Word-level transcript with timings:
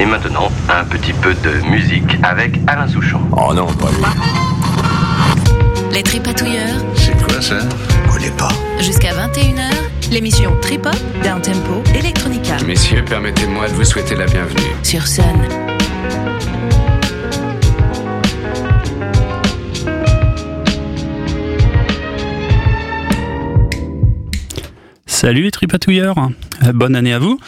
Et 0.00 0.06
maintenant, 0.06 0.50
un 0.68 0.84
petit 0.84 1.12
peu 1.12 1.34
de 1.34 1.50
musique 1.68 2.16
avec 2.22 2.58
Alain 2.66 2.86
Souchon. 2.86 3.20
Oh 3.32 3.52
non, 3.52 3.66
pas 3.66 3.90
lui. 3.90 4.04
Les 5.92 6.02
Tripatouilleurs, 6.02 6.84
C'est 6.94 7.16
quoi 7.26 7.40
ça? 7.42 7.58
Connais 8.10 8.30
pas. 8.30 8.50
jusqu'à 8.80 9.10
21h, 9.12 10.10
l'émission 10.12 10.52
Trip-Hop, 10.62 10.94
Down 11.24 11.40
Tempo, 11.42 11.82
Electronica, 11.94 12.56
Messieurs, 12.66 13.04
permettez-moi 13.04 13.68
de 13.68 13.72
vous 13.74 13.84
souhaiter 13.84 14.14
la 14.14 14.26
bienvenue. 14.26 14.70
sur 14.84 15.06
Sun. 15.06 15.24
Salut 25.06 25.42
les 25.44 25.50
tripatouilleurs, 25.50 26.16
bonne 26.74 26.94
année 26.94 27.12
à 27.12 27.18
vous. 27.18 27.38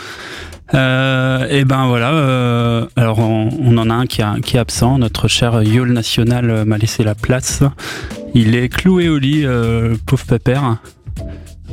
Euh, 0.74 1.46
et 1.50 1.64
ben 1.64 1.86
voilà, 1.88 2.12
euh, 2.12 2.86
alors 2.96 3.18
on, 3.18 3.48
on 3.60 3.76
en 3.78 3.90
a 3.90 3.94
un 3.94 4.06
qui, 4.06 4.22
a- 4.22 4.36
qui 4.42 4.56
est 4.56 4.60
absent, 4.60 4.98
notre 4.98 5.26
cher 5.28 5.62
Yol 5.62 5.92
National 5.92 6.64
m'a 6.64 6.78
laissé 6.78 7.02
la 7.02 7.14
place. 7.14 7.62
Il 8.34 8.54
est 8.54 8.68
cloué 8.68 9.08
au 9.08 9.18
lit, 9.18 9.42
euh, 9.44 9.96
pauvre 10.06 10.24
pépère. 10.24 10.76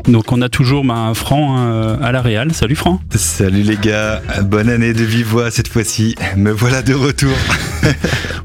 Donc 0.07 0.31
on 0.31 0.41
a 0.41 0.49
toujours 0.49 0.83
ben, 0.85 1.11
Franck 1.13 1.57
euh, 1.59 1.97
à 2.01 2.11
la 2.11 2.21
Réal. 2.21 2.53
Salut 2.53 2.75
Franck. 2.75 3.01
Salut 3.15 3.61
les 3.63 3.77
gars, 3.77 4.21
bonne 4.43 4.69
année 4.69 4.93
de 4.93 5.03
vive 5.03 5.27
voix 5.27 5.51
cette 5.51 5.67
fois-ci. 5.67 6.15
Me 6.35 6.51
voilà 6.51 6.81
de 6.81 6.93
retour. 6.93 7.33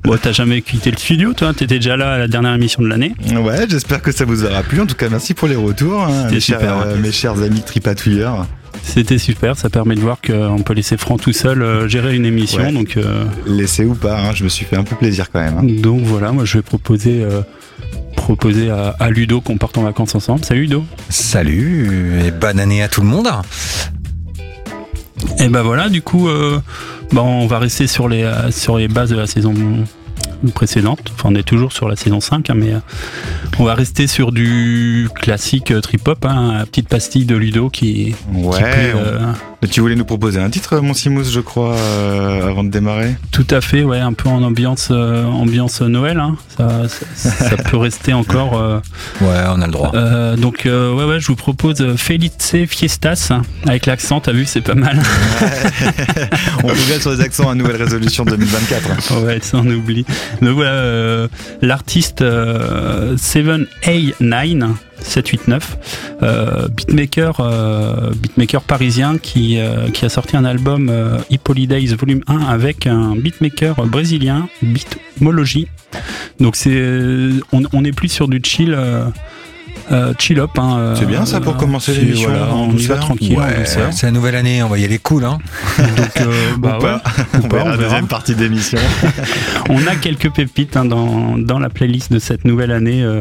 Bon, 0.05 0.19
t'as 0.21 0.33
jamais 0.33 0.63
quitté 0.63 0.91
le 0.91 0.97
studio, 0.97 1.33
toi? 1.33 1.53
T'étais 1.55 1.77
déjà 1.79 1.97
là 1.97 2.15
à 2.15 2.19
la 2.19 2.27
dernière 2.27 2.55
émission 2.55 2.83
de 2.83 2.89
l'année? 2.89 3.15
Ouais, 3.41 3.67
j'espère 3.71 4.03
que 4.03 4.11
ça 4.11 4.25
vous 4.25 4.45
aura 4.45 4.65
plu. 4.65 4.81
En 4.81 4.87
tout 4.87 4.97
cas, 4.97 5.09
merci 5.09 5.33
pour 5.33 5.47
les 5.47 5.55
retours, 5.55 6.03
hein, 6.03 6.27
mes, 6.29 6.41
chers, 6.41 6.59
euh, 6.63 6.97
mes 6.99 7.13
chers 7.13 7.41
amis 7.41 7.63
tripatouilleurs. 7.63 8.47
C'était 8.83 9.19
super, 9.19 9.57
ça 9.57 9.71
permet 9.71 9.95
de 9.95 10.01
voir 10.01 10.19
qu'on 10.21 10.63
peut 10.63 10.75
laisser 10.75 10.97
Franck 10.97 11.21
tout 11.23 11.33
seul 11.33 11.63
euh, 11.63 11.89
gérer 11.89 12.15
une 12.17 12.27
émission. 12.27 12.63
Ouais. 12.63 12.73
Donc, 12.73 12.97
euh, 12.97 13.25
Laissez 13.47 13.85
ou 13.85 13.95
pas, 13.95 14.19
hein, 14.21 14.33
je 14.35 14.45
me 14.45 14.49
suis 14.49 14.65
fait 14.67 14.77
un 14.77 14.85
peu 14.85 14.97
plaisir 14.97 15.31
quand 15.31 15.41
même. 15.41 15.57
hein. 15.59 15.81
donc 15.83 16.01
voilà, 16.03 16.33
moi 16.33 16.45
je 16.45 16.59
vais 16.59 16.63
proposer, 16.63 17.23
euh, 17.23 17.41
proposer 18.17 18.71
à, 18.71 18.95
à 18.99 19.11
Ludo 19.11 19.41
qu'on 19.41 19.57
parte 19.57 19.79
en 19.79 19.83
vacances 19.83 20.15
ensemble. 20.15 20.45
Salut 20.45 20.63
Ludo. 20.63 20.85
Salut 21.09 22.21
et 22.27 22.31
bonne 22.31 22.59
année 22.61 22.83
à 22.83 22.89
tout 22.89 23.01
le 23.01 23.07
monde. 23.07 23.29
Et 25.39 25.49
ben 25.49 25.63
voilà, 25.63 25.89
du 25.89 26.03
coup, 26.03 26.29
euh, 26.29 26.61
bah, 27.13 27.23
on 27.23 27.47
va 27.47 27.59
rester 27.59 27.87
sur 27.87 28.09
les, 28.09 28.29
sur 28.51 28.77
les 28.79 28.89
bases 28.89 29.11
de 29.11 29.17
la 29.17 29.27
saison 29.27 29.55
précédente. 30.51 31.13
Enfin, 31.15 31.29
on 31.33 31.35
est 31.37 31.43
toujours 31.43 31.73
sur 31.73 31.89
la 31.89 31.97
saison 31.97 32.21
5, 32.21 32.51
hein, 32.51 32.55
mais 32.57 32.73
euh, 32.75 32.79
on 33.59 33.65
va 33.65 33.75
rester 33.75 34.07
sur 34.07 34.33
du 34.33 35.09
classique 35.15 35.71
euh, 35.71 35.81
trip-hop, 35.81 36.25
hein, 36.25 36.55
la 36.59 36.67
petite 36.67 36.89
pastille 36.89 37.25
de 37.25 37.37
Ludo 37.37 37.71
qui, 37.71 37.93
qui 37.93 38.15
Ouais, 38.33 38.59
plaît, 38.61 38.93
on- 38.95 38.99
euh, 38.99 39.33
tu 39.71 39.81
voulais 39.81 39.95
nous 39.95 40.05
proposer 40.05 40.41
un 40.41 40.51
titre, 40.51 40.79
mon 40.81 40.93
Simous, 40.93 41.31
je 41.31 41.39
crois, 41.41 41.77
euh, 41.77 42.49
avant 42.49 42.65
de 42.65 42.71
démarrer? 42.71 43.15
Tout 43.31 43.47
à 43.51 43.61
fait, 43.61 43.85
ouais, 43.85 44.01
un 44.01 44.13
peu 44.13 44.29
en 44.29 44.43
ambiance, 44.43 44.89
euh, 44.91 45.25
ambiance 45.25 45.81
Noël. 45.83 46.19
hein. 46.19 46.37
Ça, 46.57 46.83
ça, 47.15 47.31
ça 47.31 47.57
peut 47.57 47.77
rester 47.77 48.13
encore. 48.13 48.59
euh, 48.59 48.81
Ouais, 49.21 49.45
on 49.55 49.61
a 49.63 49.67
le 49.67 49.73
droit. 49.73 49.93
euh, 49.95 50.37
donc, 50.37 50.67
euh, 50.67 50.93
ouais, 50.93 51.05
ouais, 51.05 51.21
je 51.21 51.29
vous 51.29 51.37
propose 51.37 51.95
Felice 51.97 52.57
Fiestas 52.69 53.29
hein, 53.31 53.43
avec 53.67 53.87
l'accent. 53.87 54.19
T'as 54.21 54.33
vu, 54.33 54.47
c'est 54.47 54.61
pas 54.63 54.75
mal. 54.75 55.01
On 56.65 56.69
regarde 56.69 57.01
sur 57.01 57.11
les 57.13 57.21
accents 57.21 57.49
à 57.51 57.55
nouvelle 57.55 57.77
résolution 57.83 58.25
2024. 58.25 59.23
Ouais, 59.25 59.39
ça 59.43 59.59
on 59.59 59.67
oublie. 59.71 60.05
Donc 60.41 60.55
voilà, 60.55 60.73
euh, 60.73 61.29
l'artiste 61.61 62.23
euh, 62.23 63.17
7A9, 63.17 64.75
789, 65.01 66.19
euh, 66.23 66.69
beatmaker, 66.69 67.41
euh, 67.41 68.11
beatmaker 68.15 68.63
parisien 68.63 69.19
qui, 69.19 69.59
a 69.59 70.09
sorti 70.09 70.37
un 70.37 70.45
album 70.45 70.91
Holidays 71.49 71.95
Volume 71.95 72.23
1 72.27 72.39
avec 72.39 72.87
un 72.87 73.17
beatmaker 73.17 73.87
brésilien, 73.87 74.49
Beatmology. 74.63 75.69
Donc 76.41 76.57
c'est, 76.57 77.31
on, 77.53 77.63
on 77.73 77.85
est 77.85 77.93
plus 77.93 78.09
sur 78.09 78.29
du 78.29 78.41
chill. 78.43 78.77
Euh, 79.93 80.15
chill 80.19 80.39
up. 80.41 80.51
hein, 80.59 80.77
euh, 80.79 80.97
C'est 80.97 81.07
bien 81.07 81.27
ça 81.27 81.41
pour 81.41 81.57
commencer 81.57 81.93
l'émission 81.95 82.31
voilà, 82.31 82.53
en 82.55 82.69
on 82.71 82.77
y 82.77 82.87
va 82.87 82.97
tranquille, 82.97 83.39
c'est 83.65 84.03
la 84.07 84.11
nouvelle 84.13 84.35
année, 84.37 84.63
on 84.63 84.69
va 84.69 84.79
y 84.79 84.85
aller 84.85 84.99
cool. 84.99 85.25
Hein. 85.25 85.39
Donc, 85.79 86.17
euh, 86.21 86.33
bah 86.59 86.77
Ou 86.79 86.81
pas. 86.83 86.95
ouais. 86.97 87.01
On 87.35 87.49
pas, 87.49 87.57
verra 87.57 87.67
on 87.67 87.71
la 87.71 87.77
deuxième 87.77 88.07
partie 88.07 88.35
d'émission. 88.35 88.79
On 89.69 89.87
a 89.87 89.95
quelques 89.97 90.31
pépites 90.31 90.77
hein, 90.77 90.85
dans, 90.85 91.37
dans 91.39 91.59
la 91.59 91.69
playlist 91.71 92.13
de 92.13 92.19
cette 92.19 92.45
nouvelle 92.45 92.73
année. 92.73 93.03
euh, 93.03 93.21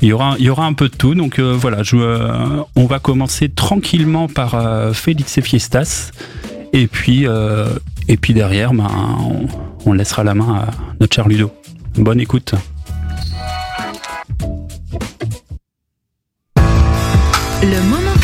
il 0.00 0.08
y, 0.08 0.12
aura, 0.12 0.36
il 0.38 0.44
y 0.44 0.50
aura 0.50 0.64
un 0.66 0.74
peu 0.74 0.88
de 0.88 0.94
tout. 0.94 1.14
Donc 1.16 1.38
euh, 1.40 1.56
voilà, 1.58 1.82
je, 1.82 1.96
euh, 1.96 2.28
on 2.76 2.86
va 2.86 2.98
commencer 3.00 3.48
tranquillement 3.48 4.28
par 4.28 4.54
euh, 4.54 4.92
Félix 4.92 5.38
et 5.38 5.42
Fiestas. 5.42 6.10
Et 6.72 6.86
puis, 6.86 7.26
euh, 7.26 7.66
et 8.08 8.16
puis 8.16 8.34
derrière, 8.34 8.72
ben, 8.74 8.86
on, 9.20 9.46
on 9.86 9.92
laissera 9.94 10.22
la 10.22 10.34
main 10.34 10.54
à 10.54 10.66
notre 11.00 11.14
cher 11.14 11.26
Ludo. 11.28 11.50
Bonne 11.96 12.20
écoute. 12.20 12.54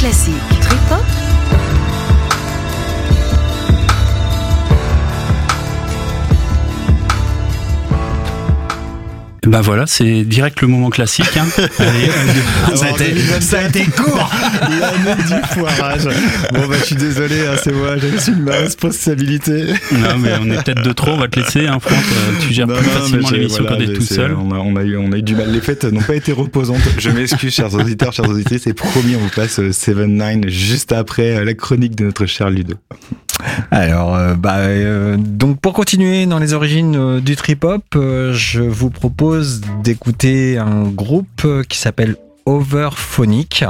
Classique 0.05 0.54
Ben 9.47 9.61
voilà, 9.61 9.87
c'est 9.87 10.23
direct 10.25 10.61
le 10.63 10.69
moment 10.69 10.91
classique. 10.91 11.37
hein. 11.37 11.47
Allez, 11.79 12.09
euh, 12.09 12.75
Ça 12.77 12.87
a 12.87 12.91
été- 12.91 13.41
ça 13.41 13.59
a 13.61 13.69
été 13.69 13.85
court. 13.85 14.31
L'année 14.63 15.23
du 15.23 15.55
foirage. 15.55 16.05
Bon 16.53 16.67
bah 16.67 16.77
je 16.81 16.85
suis 16.85 16.97
désolé, 16.97 17.41
hein, 17.47 17.57
c'est 17.63 17.73
moi, 17.73 17.97
j'assume 17.99 18.41
ma 18.43 18.53
responsabilité. 18.57 19.67
non, 19.93 20.19
mais 20.19 20.31
on 20.41 20.51
est 20.51 20.63
peut-être 20.65 20.83
de 20.83 20.93
trop, 20.93 21.13
on 21.13 21.17
va 21.19 21.29
te 21.29 21.39
laisser, 21.41 21.67
hein, 21.67 21.79
Franck. 21.81 21.99
Euh, 21.99 22.33
Tu 22.41 22.55
gères 22.55 22.67
Non, 22.67 22.75
plus 22.77 22.87
non, 22.87 22.93
facilement 22.93 23.29
j'ai- 23.29 23.37
l'émission 23.37 23.63
voilà, 23.65 23.77
quand 23.79 23.87
t'es 23.87 23.93
tout 23.93 24.03
seul. 24.03 24.35
On 24.35 24.51
a, 24.53 24.59
on 24.59 24.77
a 24.77 24.83
eu, 24.83 24.97
on 24.97 25.13
a 25.13 25.17
eu 25.19 25.23
du 25.23 25.35
mal. 25.37 25.51
Les 25.53 25.61
fêtes 25.61 25.85
n'ont 25.85 26.01
pas 26.03 26.15
été 26.17 26.33
reposantes. 26.33 26.81
Je 26.99 27.11
m'excuse, 27.11 27.53
chers 27.55 27.75
auditeurs, 27.75 28.13
chers 28.13 28.29
auditrices. 28.29 28.63
C'est 28.65 28.75
promis, 28.75 29.17
on 29.17 29.21
vous 29.21 29.29
passe 29.35 29.59
7-9 29.61 30.49
juste 30.49 30.93
après 30.93 31.37
euh, 31.37 31.45
la 31.45 31.55
chronique 31.55 31.97
de 31.97 32.05
notre 32.05 32.27
cher 32.27 32.51
Ludo. 32.51 32.75
Alors, 33.71 34.15
euh, 34.15 34.35
bah, 34.35 34.59
euh, 34.59 35.17
donc 35.19 35.61
pour 35.61 35.73
continuer 35.73 36.27
dans 36.27 36.39
les 36.39 36.53
origines 36.53 36.97
euh, 36.97 37.21
du 37.21 37.37
trip-hop, 37.37 37.85
je 37.95 38.61
vous 38.61 38.91
propose 38.91 39.61
d'écouter 39.83 40.59
un 40.59 40.85
groupe 40.85 41.47
qui 41.69 41.79
s'appelle 41.79 42.17
Overphonic. 42.47 43.65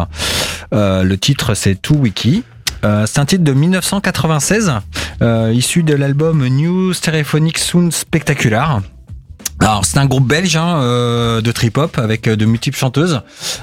Le 0.73 1.15
titre 1.17 1.55
c'est 1.55 1.81
To 1.81 1.95
Wiki. 1.95 2.45
C'est 3.07 3.19
un 3.19 3.25
titre 3.25 3.45
de 3.45 3.53
1996, 3.53 4.73
euh, 5.23 5.53
issu 5.55 5.83
de 5.83 5.95
l'album 5.95 6.47
New 6.47 6.93
Stereophonic 6.93 7.57
Sound 7.57 7.93
Spectacular. 7.93 8.83
Alors 9.61 9.87
c'est 9.87 9.99
un 9.99 10.05
groupe 10.05 10.27
belge 10.27 10.57
hein, 10.57 10.81
de 11.41 11.53
trip-hop 11.53 11.99
avec 11.99 12.29
euh, 12.29 12.37
de 12.37 12.45
multiples 12.45 12.77
chanteuses. 12.77 13.23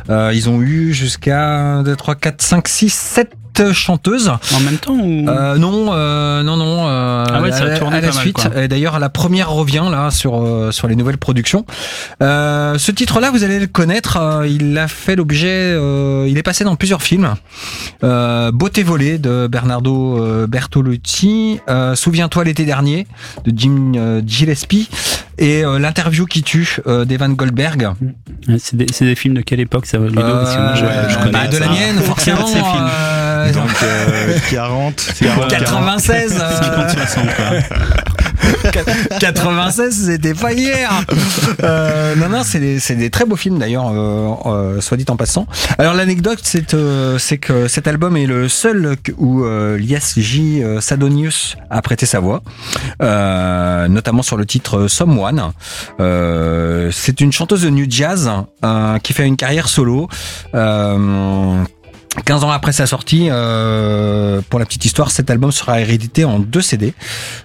Ils 0.10 0.50
ont 0.50 0.62
eu 0.62 0.94
jusqu'à 0.94 1.50
1, 1.50 1.84
2, 1.84 1.96
3, 1.96 2.16
4, 2.16 2.42
5, 2.42 2.68
6, 2.68 2.94
7 2.94 3.34
chanteuses. 3.74 4.30
En 4.54 4.60
même 4.62 4.78
temps 4.78 4.94
ou... 4.94 5.28
Euh, 5.30 5.58
non, 5.58 5.90
euh, 5.94 6.44
non, 6.44 6.58
non. 6.58 6.88
euh, 6.88 7.24
Ah 7.28 7.42
ouais, 7.42 7.52
ça 7.52 7.64
a 7.64 7.66
à, 7.76 7.90
la- 7.90 7.98
à 7.98 8.02
la 8.02 8.12
suite. 8.12 8.48
D'ailleurs, 8.70 9.00
la 9.00 9.10
première 9.10 9.50
revient 9.52 9.84
là 9.92 10.10
sur 10.12 10.42
euh, 10.42 10.72
sur 10.72 10.88
les 10.88 10.96
nouvelles 10.96 11.18
productions. 11.18 11.66
Euh, 12.22 12.78
ce 12.78 12.92
titre-là, 12.92 13.32
vous 13.32 13.44
allez 13.44 13.60
le 13.60 13.68
connaître. 13.68 14.18
euh, 14.18 14.48
il 14.48 14.78
a 14.78 14.88
fait 14.88 15.16
l'objet. 15.16 15.48
euh, 15.52 16.26
il 16.30 16.38
est 16.38 16.44
passé 16.44 16.64
dans 16.64 16.76
plusieurs 16.76 17.02
films. 17.02 17.34
Euh, 18.04 18.52
Beauté 18.52 18.84
volée 18.84 19.18
de 19.18 19.48
Bernardo 19.48 20.48
Bertolucci. 20.48 21.60
Euh, 21.70 21.96
Souviens-toi 21.96 22.44
l'été 22.46 22.66
dernier 22.66 23.08
de 23.46 23.52
Jim 23.56 24.22
Gillespie. 24.26 24.90
Et 25.38 25.66
euh, 25.66 25.80
l'interview 25.80 26.26
qui 26.26 26.44
tue 26.44 26.78
d'Evan 27.06 27.34
Goldberg. 27.34 27.90
C'est 28.60 28.76
des, 28.76 28.86
des 28.86 29.16
films 29.16 29.34
de 29.36 29.42
quelle 29.42 29.60
époque 29.60 29.86
ça, 29.88 29.98
Ludo 29.98 30.22
Parce 30.22 30.56
que 30.56 30.62
moi, 30.62 30.74
je, 30.76 31.14
je 31.14 31.18
connais 31.18 31.32
bah, 31.32 31.48
de 31.48 31.58
la 31.58 31.68
mienne, 31.70 32.00
forcément. 32.04 32.46
Donc 33.50 33.70
euh, 33.84 34.38
40, 34.52 35.14
quoi, 35.36 35.48
96. 35.48 36.38
euh, 36.40 36.60
50-60, 36.60 37.36
quoi. 37.36 37.46
96, 39.20 40.06
c'était 40.08 40.34
pas 40.34 40.52
hier. 40.54 40.90
Euh, 41.64 42.16
non, 42.16 42.30
non, 42.30 42.42
c'est 42.44 42.60
des, 42.60 42.80
des 42.96 43.10
très 43.10 43.26
beaux 43.26 43.36
films 43.36 43.60
d'ailleurs, 43.60 43.90
euh, 43.90 44.30
euh, 44.46 44.82
soit 44.82 44.98
dit 44.98 45.06
en 45.10 45.16
passant. 45.16 45.46
Alors 45.78 45.94
l'anecdote, 45.94 46.40
c'est 46.44 47.38
que 47.38 47.68
cet 47.68 47.88
album 47.88 48.18
est 48.18 48.26
le 48.26 48.50
seul 48.50 48.96
où 49.18 49.44
Lias 49.46 50.14
J. 50.18 50.64
Sadonius 50.80 51.56
a 51.70 51.82
prêté 51.82 52.06
sa 52.06 52.20
voix, 52.20 52.42
notamment 53.00 54.24
sur 54.24 54.38
le 54.38 54.46
titre 54.46 54.88
Someone. 54.88 55.52
C'est 56.92 57.22
une 57.22 57.32
chanteuse 57.32 57.62
de 57.64 57.70
new 57.70 57.86
jazz 57.90 58.30
euh, 58.64 58.98
qui 59.00 59.14
fait 59.14 59.26
une 59.26 59.38
carrière 59.38 59.68
solo. 59.68 60.08
Euh, 60.56 61.64
15 62.26 62.44
ans 62.44 62.52
après 62.52 62.74
sa 62.74 62.88
sortie, 62.88 63.28
euh, 63.30 64.42
pour 64.50 64.60
la 64.60 64.66
petite 64.66 64.84
histoire, 64.84 65.12
cet 65.12 65.30
album 65.30 65.52
sera 65.52 65.80
hérédité 65.80 66.26
en 66.26 66.40
deux 66.40 66.62
CD. 66.62 66.94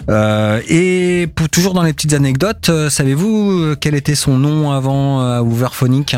Euh, 0.08 0.60
et 0.68 1.28
toujours 1.52 1.72
dans 1.72 1.82
les 1.82 1.92
petites 1.92 2.14
anecdotes, 2.14 2.68
euh, 2.68 2.90
savez-vous 2.90 3.76
quel 3.80 3.94
était 3.94 4.16
son 4.16 4.38
nom 4.38 4.72
avant 4.72 5.38
Overphonic 5.38 6.16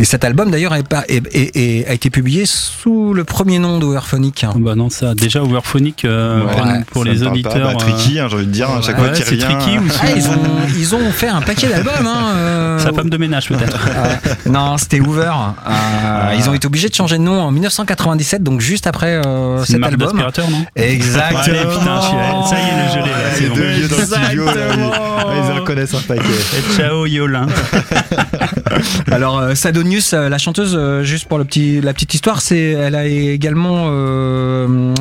Et 0.00 0.04
cet 0.04 0.24
album 0.24 0.50
d'ailleurs 0.50 0.72
a 0.72 0.78
été 0.78 2.08
publié 2.10 2.46
sous 2.46 3.12
le 3.12 3.24
premier 3.24 3.58
nom 3.58 3.78
d'Overphonic. 3.78 4.46
Ah 4.48 4.52
Bah 4.56 4.74
non, 4.74 4.88
ça, 4.88 5.14
déjà 5.14 5.42
Overphonic, 5.42 6.06
euh, 6.06 6.40
Ouais, 6.42 6.50
pour, 6.56 6.64
ouais, 6.64 6.84
pour 6.90 7.02
Ça 7.04 7.08
les 7.10 7.22
auditeurs. 7.22 7.52
Pas, 7.52 7.58
bah, 7.58 7.72
euh, 7.74 7.74
tricky, 7.74 8.18
hein, 8.18 8.26
j'ai 8.30 8.36
envie 8.36 8.46
de 8.46 8.50
dire, 8.50 8.70
à 8.70 8.80
chaque 8.80 8.96
ouais, 8.98 9.08
fois 9.08 9.12
qu'il 9.12 9.38
tricky 9.38 9.78
ou 9.78 9.82
Ah, 10.02 10.06
ils, 10.16 10.26
ont, 10.26 10.32
ils 10.78 10.94
ont 10.94 11.10
fait 11.12 11.28
un 11.28 11.42
paquet 11.42 11.68
d'albums. 11.68 11.92
Hein, 12.06 12.32
euh, 12.34 12.78
Sa 12.78 12.94
femme 12.94 13.10
de 13.10 13.16
ménage 13.18 13.48
peut-être. 13.48 13.78
Euh, 13.94 14.16
non, 14.50 14.78
c'était 14.78 15.00
Hoover. 15.00 15.32
Euh, 15.68 16.34
Ils 16.38 16.48
ont 16.48 16.54
été 16.54 16.66
obligés 16.66 16.88
de 16.88 16.94
changer 16.94 17.18
de 17.18 17.22
nom 17.22 17.38
en 17.42 17.50
1997, 17.50 18.42
donc 18.42 18.62
juste 18.62 18.86
après 18.86 19.20
euh, 19.26 19.62
cet 19.66 19.80
marque 19.80 19.92
album. 19.92 20.16
non? 20.16 20.64
Exactement. 20.76 21.40
Allez, 21.40 21.58
putain, 21.58 22.00
je 22.00 22.06
suis- 22.06 22.48
ça 22.48 22.56
y 22.56 22.62
est, 22.62 22.86
le 22.86 22.90
gelé, 22.90 23.10
là, 23.10 23.16
Ah, 23.26 23.30
c'est 23.34 23.42
les 23.42 23.48
bon. 23.50 23.54
deux 23.56 23.68
vieux 23.68 23.88
dans 23.88 23.96
le 23.98 24.04
studio, 24.04 24.44
là, 24.46 24.52
ils, 24.54 24.80
ah, 24.94 25.24
ils 25.44 25.50
en 25.50 25.54
reconnaissent 25.56 25.94
un 25.94 26.00
paquet. 26.00 26.22
Et 26.56 26.74
ciao 26.74 27.04
Yolin. 27.04 27.46
Alors 29.10 29.38
euh, 29.38 29.54
Sadonius, 29.54 29.89
euh, 30.12 30.28
la 30.28 30.38
chanteuse, 30.38 30.74
euh, 30.74 31.02
juste 31.02 31.26
pour 31.26 31.38
le 31.38 31.44
petit, 31.44 31.80
la 31.80 31.92
petite 31.92 32.14
histoire, 32.14 32.40
c'est, 32.40 32.70
elle 32.72 32.94
a 32.94 33.06
également 33.06 33.86
euh, 33.88 34.94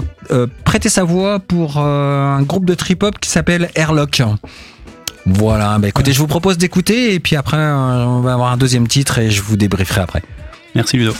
prêté 0.63 0.89
sa 0.89 1.03
voix 1.03 1.39
pour 1.39 1.77
un 1.77 2.41
groupe 2.43 2.65
de 2.65 2.73
trip 2.75 3.03
hop 3.03 3.19
qui 3.19 3.29
s'appelle 3.29 3.69
Airlock. 3.75 4.21
Voilà, 5.25 5.77
bah 5.79 5.87
écoutez, 5.87 6.13
je 6.13 6.19
vous 6.19 6.27
propose 6.27 6.57
d'écouter 6.57 7.13
et 7.13 7.19
puis 7.19 7.35
après 7.35 7.57
on 7.57 8.21
va 8.21 8.33
avoir 8.33 8.51
un 8.51 8.57
deuxième 8.57 8.87
titre 8.87 9.19
et 9.19 9.29
je 9.29 9.41
vous 9.41 9.57
débrieferai 9.57 10.01
après. 10.01 10.23
Merci 10.75 10.97
Ludo. 10.97 11.13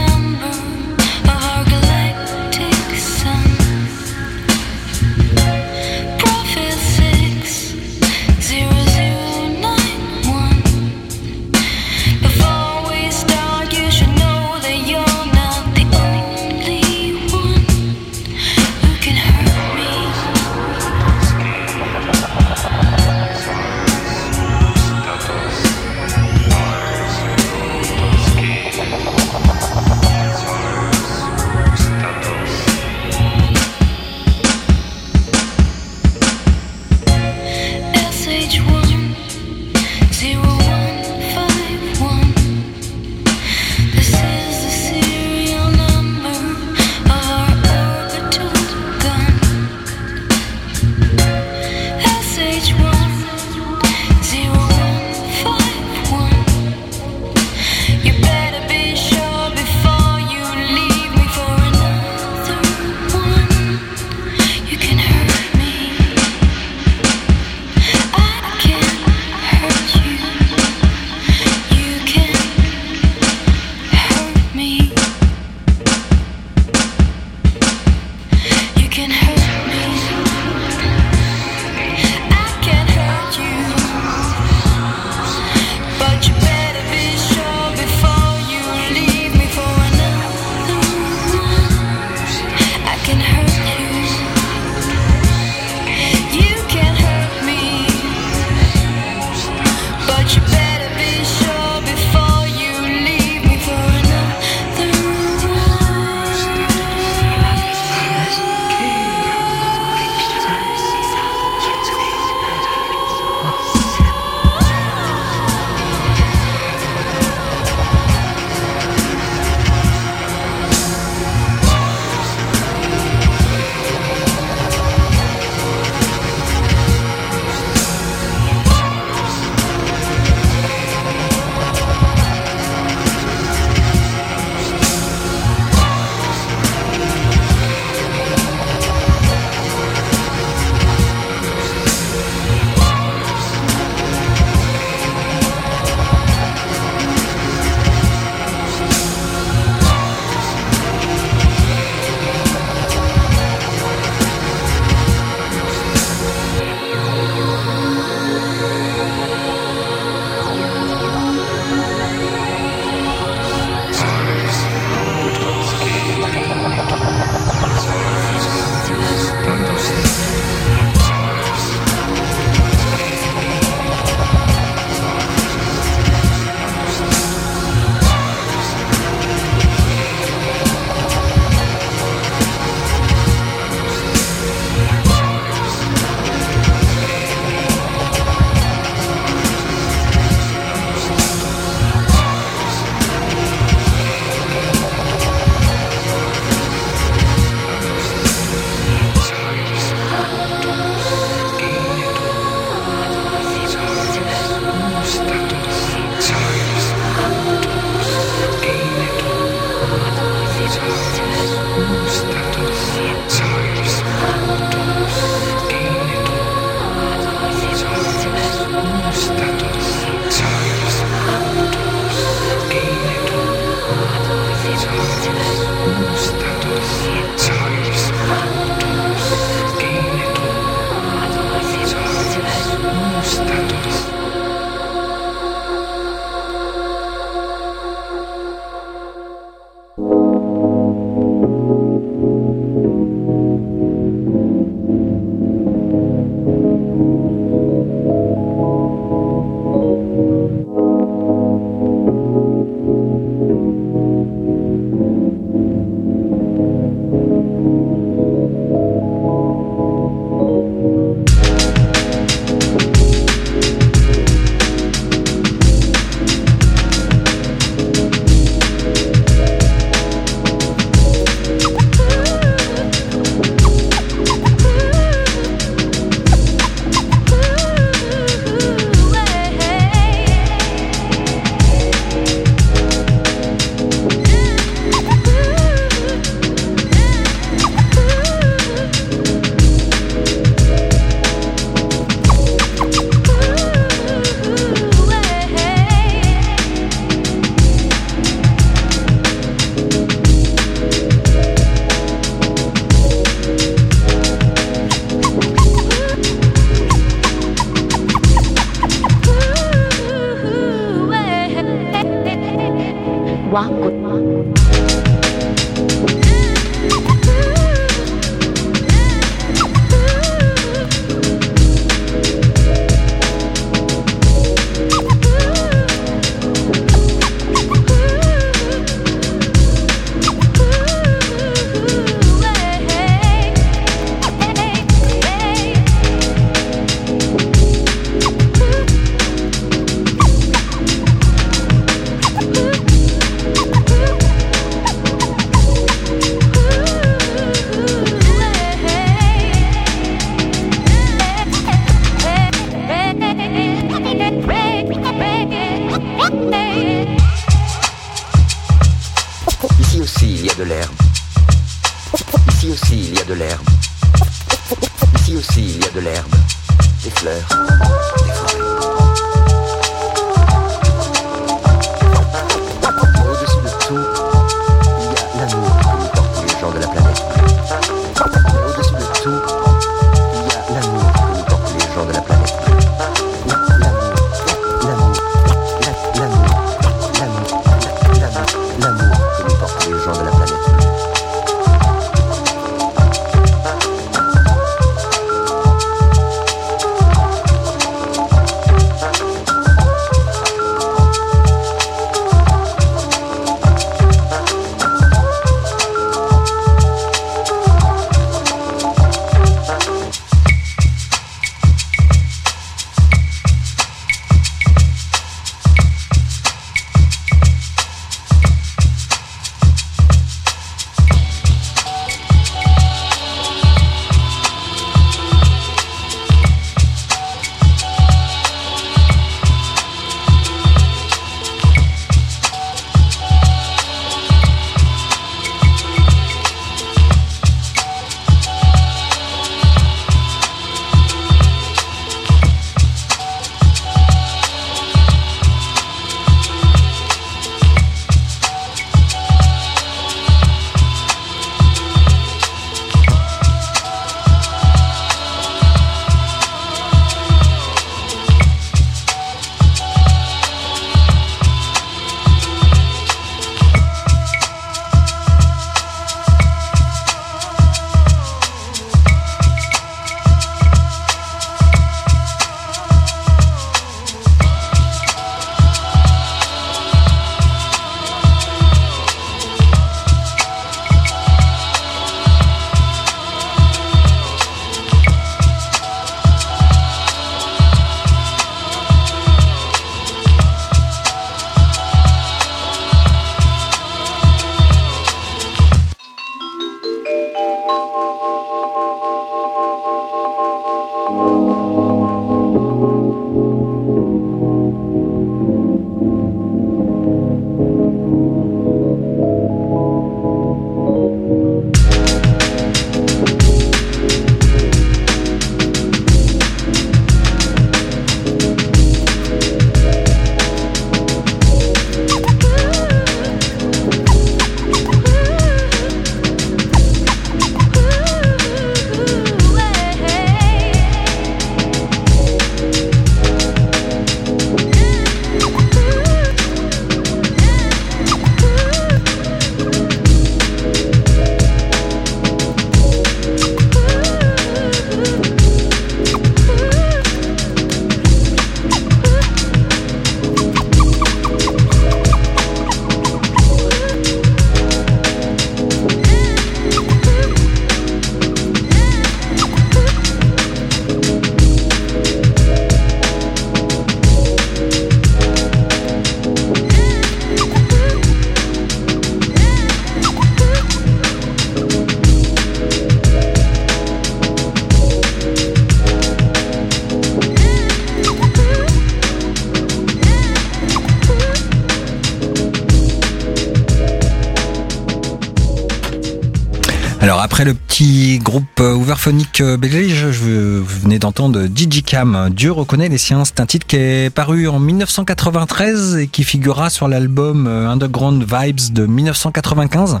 Groupe 588.26 588.58
euh, 588.58 588.74
ouverphonique 588.74 589.40
euh, 589.40 589.56
belge, 589.56 590.10
je, 590.10 590.58
vous 590.58 590.80
venez 590.80 590.98
d'entendre 590.98 591.42
Digicam. 591.42 592.28
Dieu 592.30 592.50
reconnaît 592.50 592.88
les 592.88 592.98
siens. 592.98 593.24
C'est 593.24 593.38
un 593.38 593.46
titre 593.46 593.68
qui 593.68 593.76
est 593.76 594.12
paru 594.12 594.48
en 594.48 594.58
1993 594.58 595.96
et 595.98 596.08
qui 596.08 596.24
figurera 596.24 596.68
sur 596.68 596.88
l'album 596.88 597.46
euh, 597.46 597.68
Underground 597.68 598.24
Vibes 598.28 598.72
de 598.72 598.86
1995. 598.86 600.00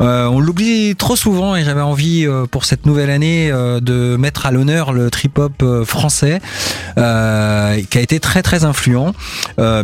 Euh, 0.00 0.26
on 0.26 0.40
l'oublie 0.40 0.96
trop 0.96 1.16
souvent 1.16 1.56
et 1.56 1.64
j'avais 1.64 1.80
envie 1.80 2.26
euh, 2.26 2.46
pour 2.46 2.64
cette 2.64 2.86
nouvelle 2.86 3.10
année 3.10 3.50
euh, 3.50 3.80
de 3.80 4.16
mettre 4.16 4.46
à 4.46 4.50
l'honneur 4.50 4.92
le 4.92 5.10
trip-hop 5.10 5.52
euh, 5.62 5.84
français 5.84 6.40
qui 6.96 7.98
a 7.98 8.00
été 8.00 8.20
très 8.20 8.42
très 8.42 8.64
influent 8.64 9.14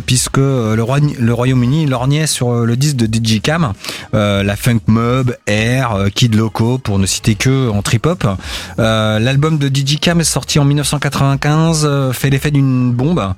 puisque 0.04 0.36
le, 0.36 1.32
Royaume-Uni 1.32 1.86
lorgnait 1.86 2.26
sur 2.26 2.52
le 2.52 2.76
disque 2.76 2.96
de 2.96 3.06
Digicam 3.06 3.72
euh, 4.14 4.42
la 4.42 4.56
Funk 4.56 4.80
Mob, 4.86 5.36
Air, 5.46 6.06
Kid 6.14 6.34
Loco 6.34 6.78
pour 6.78 6.98
ne 6.98 7.06
citer 7.06 7.34
que 7.34 7.68
en 7.70 7.82
trip-hop. 7.82 8.26
Euh, 8.78 9.18
L'album 9.18 9.58
de 9.58 9.68
Digicam 9.68 10.20
est 10.20 10.24
sorti 10.24 10.58
en 10.58 10.64
1995, 10.64 11.82
euh, 11.84 12.12
fait 12.12 12.30
l'effet 12.30 12.50
d'une 12.50 12.92
bombe. 12.92 13.34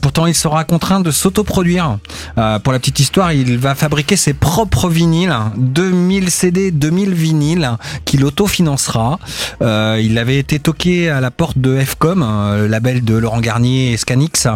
Pourtant, 0.00 0.26
il 0.26 0.34
sera 0.34 0.64
contraint 0.64 1.00
de 1.00 1.10
s'autoproduire. 1.10 1.98
Pour 2.34 2.72
la 2.72 2.78
petite 2.78 3.00
histoire, 3.00 3.32
il 3.32 3.58
va 3.58 3.74
fabriquer 3.74 4.16
ses 4.16 4.32
propres 4.32 4.88
vinyles, 4.88 5.34
2000 5.88 6.30
CD, 6.30 6.70
2000 6.70 7.14
vinyles, 7.14 7.70
qu'il 8.04 8.24
autofinancera. 8.24 9.18
Euh, 9.62 10.00
il 10.02 10.18
avait 10.18 10.38
été 10.38 10.58
toqué 10.58 11.08
à 11.08 11.20
la 11.20 11.30
porte 11.30 11.58
de 11.58 11.78
FCOM, 11.78 12.22
euh, 12.22 12.62
le 12.62 12.66
label 12.66 13.04
de 13.04 13.14
Laurent 13.14 13.40
Garnier 13.40 13.92
et 13.92 13.96
Scanix. 13.96 14.46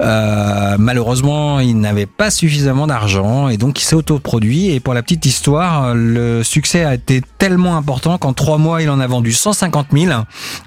Euh, 0.00 0.76
malheureusement, 0.78 1.60
il 1.60 1.78
n'avait 1.80 2.06
pas 2.06 2.30
suffisamment 2.30 2.86
d'argent 2.86 3.48
et 3.48 3.56
donc 3.56 3.80
il 3.80 3.84
s'est 3.84 3.96
autoproduit. 3.96 4.70
Et 4.70 4.80
pour 4.80 4.94
la 4.94 5.02
petite 5.02 5.26
histoire, 5.26 5.94
le 5.94 6.42
succès 6.42 6.84
a 6.84 6.94
été 6.94 7.20
tellement 7.38 7.76
important 7.76 8.18
qu'en 8.18 8.32
trois 8.32 8.58
mois, 8.58 8.82
il 8.82 8.90
en 8.90 9.00
a 9.00 9.06
vendu 9.06 9.32
150 9.32 9.88
000 9.92 10.12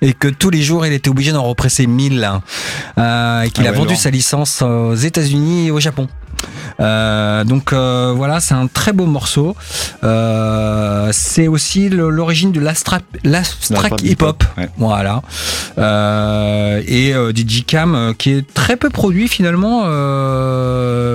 et 0.02 0.14
que 0.14 0.28
tous 0.28 0.50
les 0.50 0.62
jours, 0.62 0.86
il 0.86 0.94
était 0.94 1.10
obligé 1.10 1.32
d'en 1.32 1.44
represser 1.44 1.88
1000 1.88 2.30
euh, 2.98 3.42
et 3.42 3.50
qu'il 3.52 3.66
Ah 3.68 3.70
a 3.70 3.74
vendu 3.74 3.96
sa 3.96 4.10
licence 4.10 4.62
aux 4.62 4.96
États-Unis 4.96 5.68
et 5.68 5.72
au 5.72 5.80
Japon. 5.80 6.08
Euh, 6.80 7.44
donc 7.44 7.74
euh, 7.74 8.14
voilà, 8.16 8.40
c'est 8.40 8.54
un 8.54 8.68
très 8.68 8.94
beau 8.94 9.06
morceau. 9.06 9.56
Euh, 10.04 11.10
c'est 11.12 11.48
aussi 11.48 11.90
l'origine 11.90 12.52
de 12.52 12.60
l'abstract 12.62 13.06
hip-hop. 14.04 14.44
ouais. 14.58 14.70
Voilà. 14.78 15.22
Et 16.88 17.14
Digicam, 17.34 17.96
euh, 17.96 18.14
qui 18.14 18.32
est 18.32 18.54
très 18.54 18.78
peu 18.78 18.90
produit 18.90 19.28
finalement. 19.28 19.84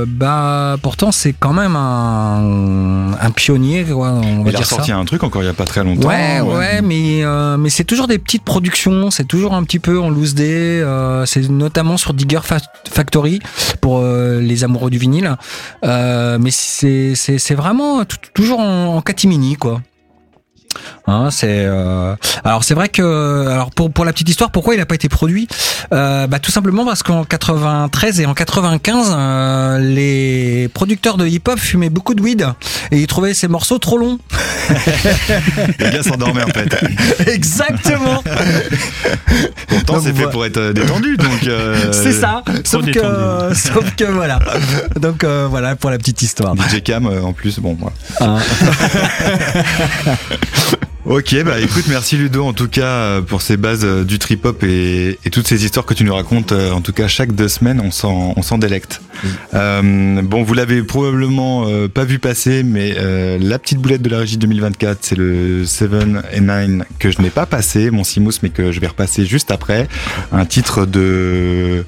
Bah 0.06 0.76
pourtant 0.82 1.12
c'est 1.12 1.32
quand 1.32 1.52
même 1.52 1.76
un, 1.76 3.12
un 3.20 3.30
pionnier. 3.30 3.84
Quoi, 3.84 4.10
on 4.10 4.42
va 4.44 4.50
Il 4.50 4.56
a 4.56 4.58
ça. 4.58 4.64
ressorti 4.64 4.92
un 4.92 5.04
truc 5.04 5.22
encore 5.24 5.42
il 5.42 5.46
y 5.46 5.48
a 5.48 5.54
pas 5.54 5.64
très 5.64 5.82
longtemps. 5.84 6.08
Ouais, 6.08 6.40
ouais, 6.40 6.82
mais 6.82 7.22
mais 7.58 7.70
c'est 7.70 7.84
toujours 7.84 8.06
des 8.06 8.18
petites 8.18 8.44
productions, 8.44 9.10
c'est 9.10 9.24
toujours 9.26 9.54
un 9.54 9.62
petit 9.64 9.78
peu 9.78 9.98
en 10.00 10.10
loose 10.10 10.34
day. 10.34 10.82
c'est 11.26 11.48
notamment 11.48 11.96
sur 11.96 12.12
Digger 12.14 12.40
Fa- 12.42 12.58
Factory 12.90 13.40
pour 13.80 14.02
les 14.04 14.64
amoureux 14.64 14.90
du 14.90 14.98
vinyle. 14.98 15.13
Euh, 15.85 16.38
mais 16.40 16.50
c'est 16.50 17.55
vraiment 17.55 18.05
toujours 18.35 18.61
en, 18.61 18.96
en 18.96 19.03
catimini 19.03 19.57
quoi. 19.57 19.81
Hein, 21.06 21.28
c'est 21.30 21.64
euh, 21.66 22.14
alors 22.44 22.64
c'est 22.64 22.74
vrai 22.74 22.88
que 22.88 23.46
alors 23.48 23.70
pour 23.70 23.90
pour 23.90 24.04
la 24.04 24.12
petite 24.12 24.28
histoire 24.28 24.50
pourquoi 24.50 24.74
il 24.74 24.78
n'a 24.78 24.87
pas 24.87 24.94
été 24.94 25.08
produit? 25.08 25.48
Euh, 25.92 26.26
bah 26.26 26.38
tout 26.38 26.50
simplement 26.50 26.84
parce 26.87 27.02
qu'en 27.02 27.24
93 27.24 28.20
et 28.20 28.26
en 28.26 28.34
95 28.34 29.14
euh, 29.16 29.78
les 29.78 30.68
producteurs 30.72 31.16
de 31.18 31.26
hip-hop 31.26 31.58
fumaient 31.58 31.90
beaucoup 31.90 32.14
de 32.14 32.22
weed 32.22 32.46
et 32.90 33.00
ils 33.00 33.06
trouvaient 33.06 33.34
ces 33.34 33.48
morceaux 33.48 33.78
trop 33.78 33.98
longs 33.98 34.18
Les 35.78 35.90
gars 35.90 36.02
s'endormaient 36.02 36.44
en 36.44 36.48
fait. 36.48 36.74
exactement 37.30 38.22
Pourtant 39.68 39.94
Donc, 39.94 40.02
c'est 40.04 40.14
fait 40.14 40.30
pour 40.30 40.44
être 40.46 40.72
détendu 40.72 41.16
donc. 41.16 41.46
euh, 41.46 41.92
c'est 41.92 42.12
ça 42.12 42.42
sauf 42.64 42.82
que 42.87 42.90
détendu. 42.92 43.54
sauf 43.54 43.94
que 43.96 44.04
voilà 44.04 44.38
donc 45.00 45.22
euh, 45.24 45.46
voilà 45.50 45.76
pour 45.76 45.90
la 45.90 45.98
petite 45.98 46.22
histoire 46.22 46.54
DJ 46.70 46.82
Cam 46.82 47.06
euh, 47.06 47.22
en 47.22 47.32
plus 47.32 47.58
bon 47.58 47.76
voilà. 47.78 47.94
Hein. 48.20 48.38
Ok, 51.07 51.37
bah 51.44 51.61
écoute, 51.61 51.85
merci 51.88 52.16
Ludo 52.16 52.46
en 52.46 52.55
tout 52.55 52.66
cas 52.66 52.87
euh, 52.87 53.20
pour 53.20 53.42
ces 53.42 53.59
bases 53.59 53.85
euh, 53.85 54.05
du 54.05 54.18
trip 54.18 54.42
hop 54.46 54.62
et, 54.64 55.18
et 55.22 55.31
toutes 55.31 55.46
ces 55.46 55.62
histoires 55.62 55.85
que 55.85 55.92
tu 55.92 56.03
nous 56.03 56.14
racontes. 56.14 56.53
euh, 56.53 56.70
En 56.72 56.81
tout 56.81 56.94
cas, 56.94 57.09
chaque 57.09 57.35
deux 57.35 57.48
semaines, 57.48 57.79
on 57.85 57.90
s'en, 57.90 58.33
on 58.37 58.40
s'en 58.40 58.57
délecte. 58.57 59.03
Euh, 59.53 60.22
bon, 60.22 60.42
vous 60.42 60.55
l'avez 60.55 60.83
probablement 60.83 61.66
euh, 61.68 61.88
pas 61.88 62.05
vu 62.05 62.18
passer, 62.18 62.62
mais 62.62 62.94
euh, 62.96 63.37
la 63.38 63.59
petite 63.59 63.81
boulette 63.81 64.00
de 64.00 64.09
la 64.09 64.20
régie 64.20 64.38
2024, 64.38 64.98
c'est 65.03 65.14
le 65.18 65.66
7 65.66 65.90
et 66.33 66.40
9 66.40 66.70
que 66.98 67.11
je 67.11 67.20
n'ai 67.20 67.29
pas 67.31 67.44
passé, 67.44 67.90
mon 67.90 68.03
Simous, 68.03 68.38
mais 68.42 68.48
que 68.48 68.72
je 68.72 68.81
vais 68.81 68.87
repasser 68.87 69.27
juste 69.27 69.50
après. 69.50 69.88
Un 70.33 70.46
titre 70.46 70.87
de 70.87 71.85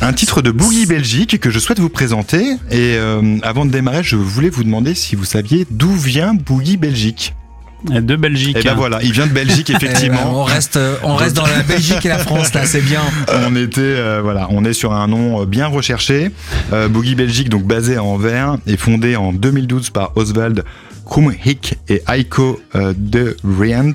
un 0.00 0.12
titre 0.14 0.40
de 0.40 0.50
Boogie 0.50 0.86
Belgique 0.86 1.38
que 1.38 1.50
je 1.50 1.58
souhaite 1.58 1.80
vous 1.80 1.90
présenter. 1.90 2.54
Et 2.70 2.96
euh, 2.96 3.36
avant 3.42 3.66
de 3.66 3.70
démarrer, 3.70 4.02
je 4.02 4.16
voulais 4.16 4.48
vous 4.48 4.64
demander 4.64 4.94
si 4.94 5.16
vous 5.16 5.26
saviez 5.26 5.66
d'où 5.70 5.92
vient 5.92 6.32
Boogie 6.32 6.78
Belgique. 6.78 7.34
De 7.84 8.16
Belgique. 8.16 8.56
Et 8.56 8.62
ben 8.62 8.70
hein. 8.70 8.74
voilà, 8.76 9.02
il 9.02 9.12
vient 9.12 9.26
de 9.26 9.32
Belgique 9.32 9.70
Eh 9.70 9.72
ben, 9.72 9.86
effectivement. 9.90 10.40
on 10.40 10.44
reste 10.44 10.78
on 11.02 11.16
reste 11.16 11.36
dans 11.36 11.46
la 11.46 11.62
Belgique 11.62 12.04
et 12.04 12.08
la 12.08 12.18
France 12.18 12.54
là 12.54 12.64
c'est 12.64 12.80
bien 12.80 13.00
on 13.28 13.56
était 13.56 13.80
euh, 13.80 14.20
voilà, 14.22 14.48
on 14.50 14.64
est 14.64 14.72
sur 14.72 14.92
un 14.92 15.06
nom 15.06 15.42
euh, 15.42 15.46
bien 15.46 15.66
recherché. 15.66 16.30
Euh, 16.72 16.88
Boogie 16.88 17.14
Belgique, 17.14 17.48
donc 17.48 17.64
basé 17.64 17.96
à 17.96 18.02
Anvers, 18.02 18.58
est 18.66 18.76
fondé 18.76 19.16
en 19.16 19.32
2012 19.32 19.90
par 19.90 20.16
Oswald 20.16 20.64
Krumhik 21.04 21.74
et 21.88 22.02
Heiko 22.08 22.60
euh, 22.74 22.94
de 22.96 23.36
Rient. 23.44 23.94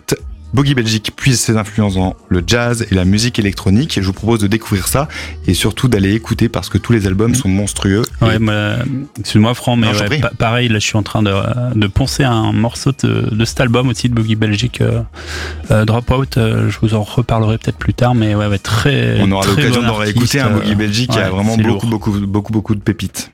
Boogie 0.53 0.73
Belgique 0.75 1.11
puise 1.15 1.39
ses 1.39 1.57
influences 1.57 1.95
dans 1.95 2.15
le 2.29 2.43
jazz 2.45 2.85
et 2.89 2.95
la 2.95 3.05
musique 3.05 3.37
électronique. 3.39 3.97
Et 3.97 4.01
je 4.01 4.07
vous 4.07 4.13
propose 4.13 4.39
de 4.39 4.47
découvrir 4.47 4.87
ça 4.87 5.07
et 5.45 5.53
surtout 5.53 5.87
d'aller 5.87 6.13
écouter 6.13 6.49
parce 6.49 6.69
que 6.69 6.77
tous 6.77 6.93
les 6.93 7.05
albums 7.07 7.35
sont 7.35 7.49
monstrueux. 7.49 8.03
Ouais, 8.21 8.39
moi, 8.39 8.75
excuse-moi 9.19 9.53
Franck, 9.53 9.79
mais 9.79 9.91
Non, 9.93 9.99
ouais, 9.99 10.19
pa- 10.19 10.31
pareil, 10.37 10.69
là 10.69 10.79
je 10.79 10.85
suis 10.85 10.97
en 10.97 11.03
train 11.03 11.21
de, 11.21 11.33
de 11.75 11.87
poncer 11.87 12.23
un 12.23 12.53
morceau 12.53 12.91
de, 13.03 13.29
de 13.35 13.45
cet 13.45 13.59
album 13.61 13.89
aussi 13.89 14.09
de 14.09 14.13
Boogie 14.13 14.35
Belgique 14.35 14.81
euh, 14.81 15.01
euh, 15.71 15.85
Dropout. 15.85 16.37
euh, 16.37 16.69
je 16.69 16.77
vous 16.81 16.93
en 16.95 17.03
reparlerai 17.03 17.57
peut-être 17.57 17.77
plus 17.77 17.93
tard, 17.93 18.15
mais 18.15 18.33
ouais, 18.35 18.47
ouais 18.47 18.57
très. 18.57 19.19
on 19.21 19.31
aura 19.31 19.45
l'occasion 19.45 19.81
d'en 19.83 19.95
réécouter 19.95 20.39
un 20.39 20.45
artiste, 20.45 20.61
Boogie 20.61 20.71
euh, 20.73 20.75
Belgique 20.75 21.11
qui 21.11 21.19
a 21.19 21.29
vraiment 21.29 21.57
beaucoup, 21.57 21.87
beaucoup, 21.87 22.11
beaucoup, 22.21 22.53
beaucoup 22.53 22.75
de 22.75 22.81
pépites. 22.81 23.31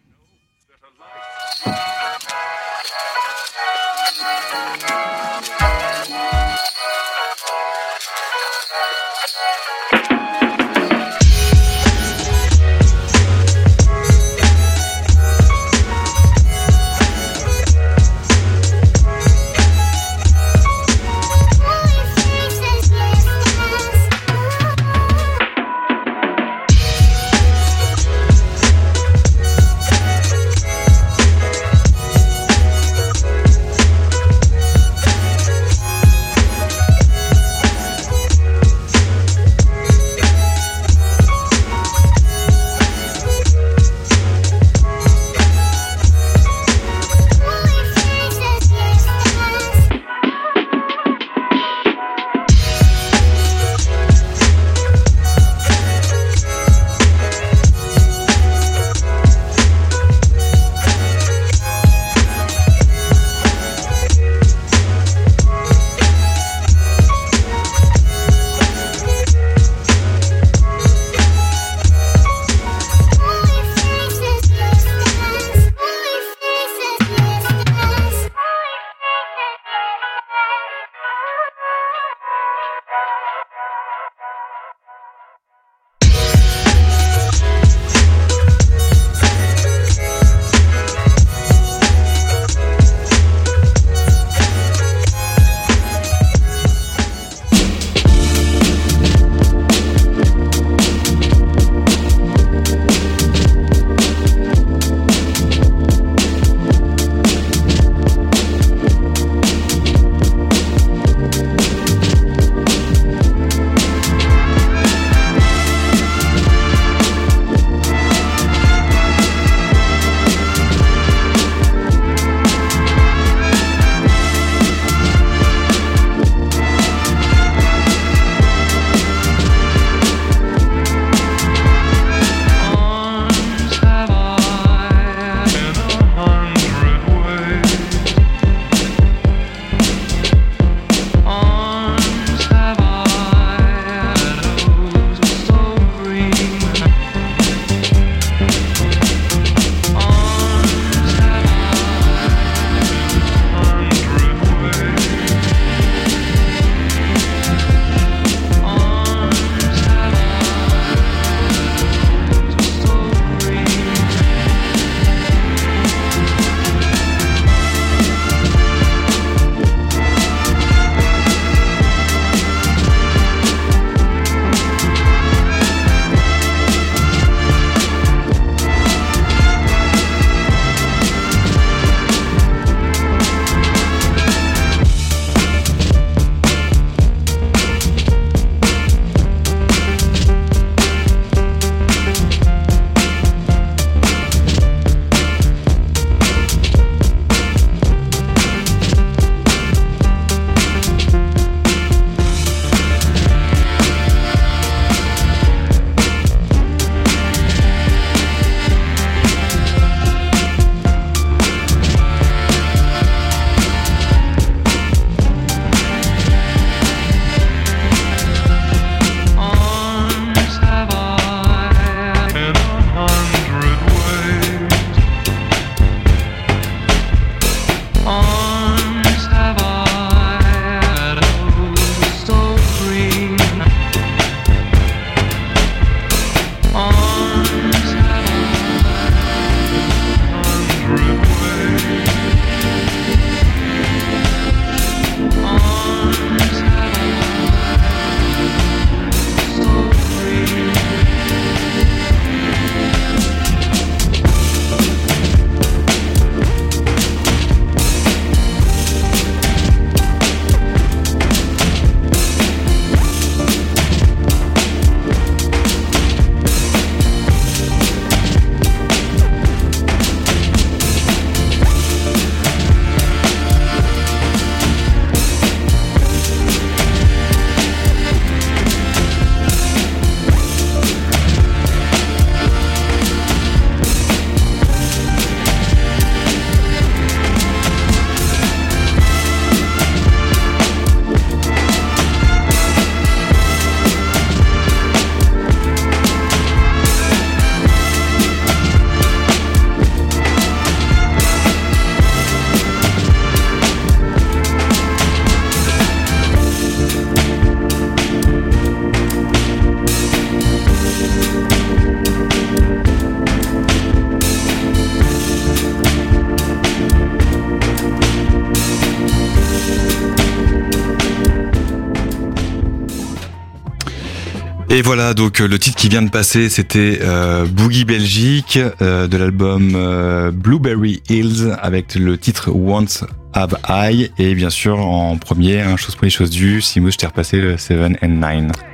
Et 324.75 324.81
voilà, 324.81 325.13
donc 325.13 325.39
euh, 325.39 325.47
le 325.47 325.59
titre 325.59 325.77
qui 325.77 325.87
vient 325.87 326.01
de 326.01 326.09
passer, 326.09 326.49
c'était 326.49 326.97
euh, 327.03 327.45
Boogie 327.45 327.85
Belgique 327.85 328.57
euh, 328.81 329.07
de 329.07 329.17
l'album 329.17 329.73
euh, 329.75 330.31
Blueberry 330.31 331.03
Hills 331.09 331.55
avec 331.61 331.93
le 331.93 332.17
titre 332.17 332.49
Once 332.49 333.03
Have 333.33 333.55
I 333.69 334.09
et 334.17 334.33
bien 334.33 334.49
sûr 334.49 334.79
en 334.79 335.17
premier, 335.17 335.61
hein, 335.61 335.77
chose 335.77 335.93
pour 335.93 336.05
les 336.05 336.09
choses 336.09 336.31
dues, 336.31 336.59
Simous, 336.59 336.89
je 336.89 336.97
t'ai 336.97 337.05
repassé 337.05 337.37
le 337.37 337.55
7 337.55 337.99
and 338.01 338.07
9. 338.07 338.72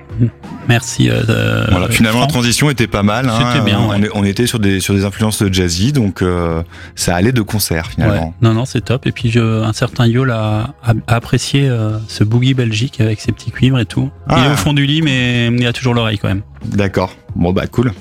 Merci. 0.68 1.10
euh, 1.10 1.66
Voilà, 1.72 1.90
finalement 1.90 2.22
la 2.22 2.28
transition 2.28 2.70
était 2.70 2.88
pas 2.88 3.04
mal. 3.04 3.28
hein. 3.30 3.52
C'était 3.54 3.66
bien, 3.66 3.80
on, 3.80 3.90
ouais. 3.90 4.10
on 4.14 4.24
était 4.24 4.46
sur 4.48 4.60
des 4.60 4.80
sur 4.80 4.94
des 4.94 5.06
influences 5.06 5.44
jazzy, 5.52 5.92
donc 5.94 6.22
euh, 6.22 6.62
ça 6.96 7.16
allait 7.16 7.32
de 7.32 7.42
concert 7.42 7.86
Ouais. 7.86 7.92
finalement. 7.96 8.34
Non, 8.42 8.54
non, 8.54 8.66
c'est 8.66 8.82
top. 8.82 9.08
Et 9.08 9.12
puis 9.12 9.32
je, 9.32 9.64
un 9.64 9.74
certain 9.74 10.06
Yol 10.08 10.32
a, 10.32 10.74
a- 10.84 10.94
a 11.08 11.16
apprécié 11.16 11.68
euh, 11.68 11.98
ce 12.08 12.24
boogie 12.24 12.54
belgique 12.54 13.02
avec 13.02 13.20
ses 13.22 13.32
petits 13.32 13.52
cuivres 13.52 13.80
et 13.80 13.86
tout. 13.86 14.12
Il 14.30 14.36
Ah. 14.38 14.48
est 14.50 14.54
au 14.54 14.56
fond 14.58 14.74
du 14.74 14.86
lit, 14.86 15.02
mais 15.02 15.48
il 15.48 15.66
a 15.68 15.74
toujours 15.74 15.94
l'oreille 15.94 16.18
quand 16.20 16.28
même. 16.30 16.42
D'accord. 16.66 17.16
Bon 17.36 17.52
bah 17.54 17.68
cool. 17.68 17.92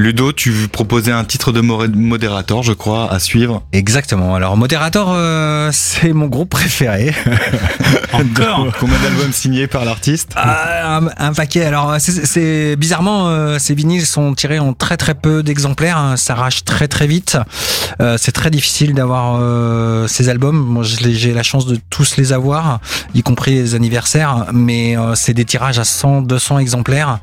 Ludo, 0.00 0.32
tu 0.32 0.50
proposais 0.72 1.12
un 1.12 1.24
titre 1.24 1.52
de 1.52 1.60
mo- 1.60 1.86
modérateur, 1.86 2.62
je 2.62 2.72
crois, 2.72 3.12
à 3.12 3.18
suivre. 3.18 3.62
Exactement. 3.72 4.34
Alors, 4.34 4.56
Moderator, 4.56 5.12
euh, 5.12 5.68
c'est 5.74 6.14
mon 6.14 6.26
groupe 6.26 6.48
préféré. 6.48 7.14
Encore 8.14 8.68
Combien 8.80 8.98
d'albums 9.00 9.32
signés 9.32 9.66
par 9.66 9.84
l'artiste 9.84 10.30
Ah, 10.36 10.96
un, 11.00 11.08
un 11.18 11.32
paquet. 11.34 11.64
Alors, 11.66 11.96
c'est- 11.98 12.24
c'est 12.24 12.76
bizarrement, 12.76 13.28
euh, 13.28 13.58
ces 13.58 13.74
vinyles 13.74 14.06
sont 14.06 14.32
tirés 14.34 14.58
en 14.58 14.72
très 14.72 14.96
très 14.96 15.14
peu 15.14 15.42
d'exemplaires. 15.42 15.98
hein. 15.98 16.16
Ça 16.16 16.32
arrache 16.32 16.64
très 16.64 16.88
très 16.88 17.06
vite. 17.06 17.36
Euh, 18.00 18.16
c'est 18.18 18.32
très 18.32 18.50
difficile 18.50 18.94
d'avoir 18.94 19.38
euh, 19.40 20.06
ces 20.08 20.30
albums. 20.30 20.56
Moi, 20.56 20.82
j'ai 20.82 21.34
la 21.34 21.42
chance 21.42 21.66
de 21.66 21.78
tous 21.90 22.16
les 22.16 22.32
avoir, 22.32 22.80
y 23.14 23.22
compris 23.22 23.52
les 23.54 23.74
anniversaires. 23.74 24.46
Mais 24.54 24.96
euh, 24.96 25.14
c'est 25.14 25.34
des 25.34 25.44
tirages 25.44 25.78
à 25.78 25.84
100, 25.84 26.22
200 26.22 26.58
exemplaires. 26.58 27.18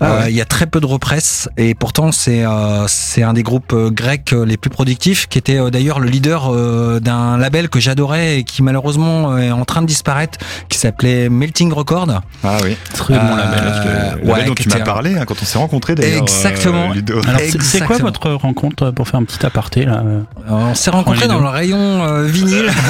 Ah 0.00 0.04
Euh, 0.04 0.20
ouais. 0.24 0.30
Il 0.30 0.36
y 0.36 0.42
a 0.42 0.44
très 0.44 0.66
peu 0.66 0.78
de 0.80 0.86
represses 0.86 1.48
et 1.56 1.74
pourtant 1.74 2.12
c'est 2.18 2.44
euh, 2.44 2.86
c'est 2.88 3.22
un 3.22 3.32
des 3.32 3.42
groupes 3.44 3.72
euh, 3.72 3.90
grecs 3.90 4.32
euh, 4.32 4.44
les 4.44 4.56
plus 4.56 4.70
productifs, 4.70 5.26
qui 5.28 5.38
était 5.38 5.58
euh, 5.58 5.70
d'ailleurs 5.70 6.00
le 6.00 6.08
leader 6.08 6.52
euh, 6.52 6.98
d'un 7.00 7.38
label 7.38 7.68
que 7.68 7.78
j'adorais 7.80 8.38
et 8.38 8.44
qui 8.44 8.62
malheureusement 8.62 9.32
euh, 9.32 9.38
est 9.38 9.50
en 9.52 9.64
train 9.64 9.82
de 9.82 9.86
disparaître, 9.86 10.38
qui 10.68 10.78
s'appelait 10.78 11.28
Melting 11.28 11.72
Record. 11.72 12.08
Ah 12.44 12.56
oui. 12.64 12.76
Très 12.94 13.14
bon 13.14 13.36
label. 13.36 13.58
Le 13.62 13.68
label 13.68 14.30
ouais, 14.30 14.44
dont 14.46 14.54
tu 14.54 14.68
m'as 14.68 14.80
parlé 14.80 15.14
hein, 15.16 15.24
quand 15.26 15.36
on 15.40 15.44
s'est 15.44 15.58
rencontrés 15.58 15.94
d'ailleurs. 15.94 16.22
Exactement. 16.22 16.90
euh, 16.90 16.94
Ludo. 16.94 17.20
Alors, 17.26 17.40
c'est- 17.40 17.62
c'est 17.62 17.80
quoi 17.84 17.98
votre 17.98 18.30
rencontre 18.32 18.90
pour 18.90 19.06
faire 19.08 19.20
un 19.20 19.24
petit 19.24 19.44
aparté 19.46 19.84
là 19.84 20.02
euh 20.04 20.20
On 20.48 20.74
s'est 20.74 20.90
rencontrés 20.90 21.28
dans 21.28 21.38
le 21.40 21.48
rayon 21.48 21.78
euh, 22.04 22.24
vinyle. 22.26 22.70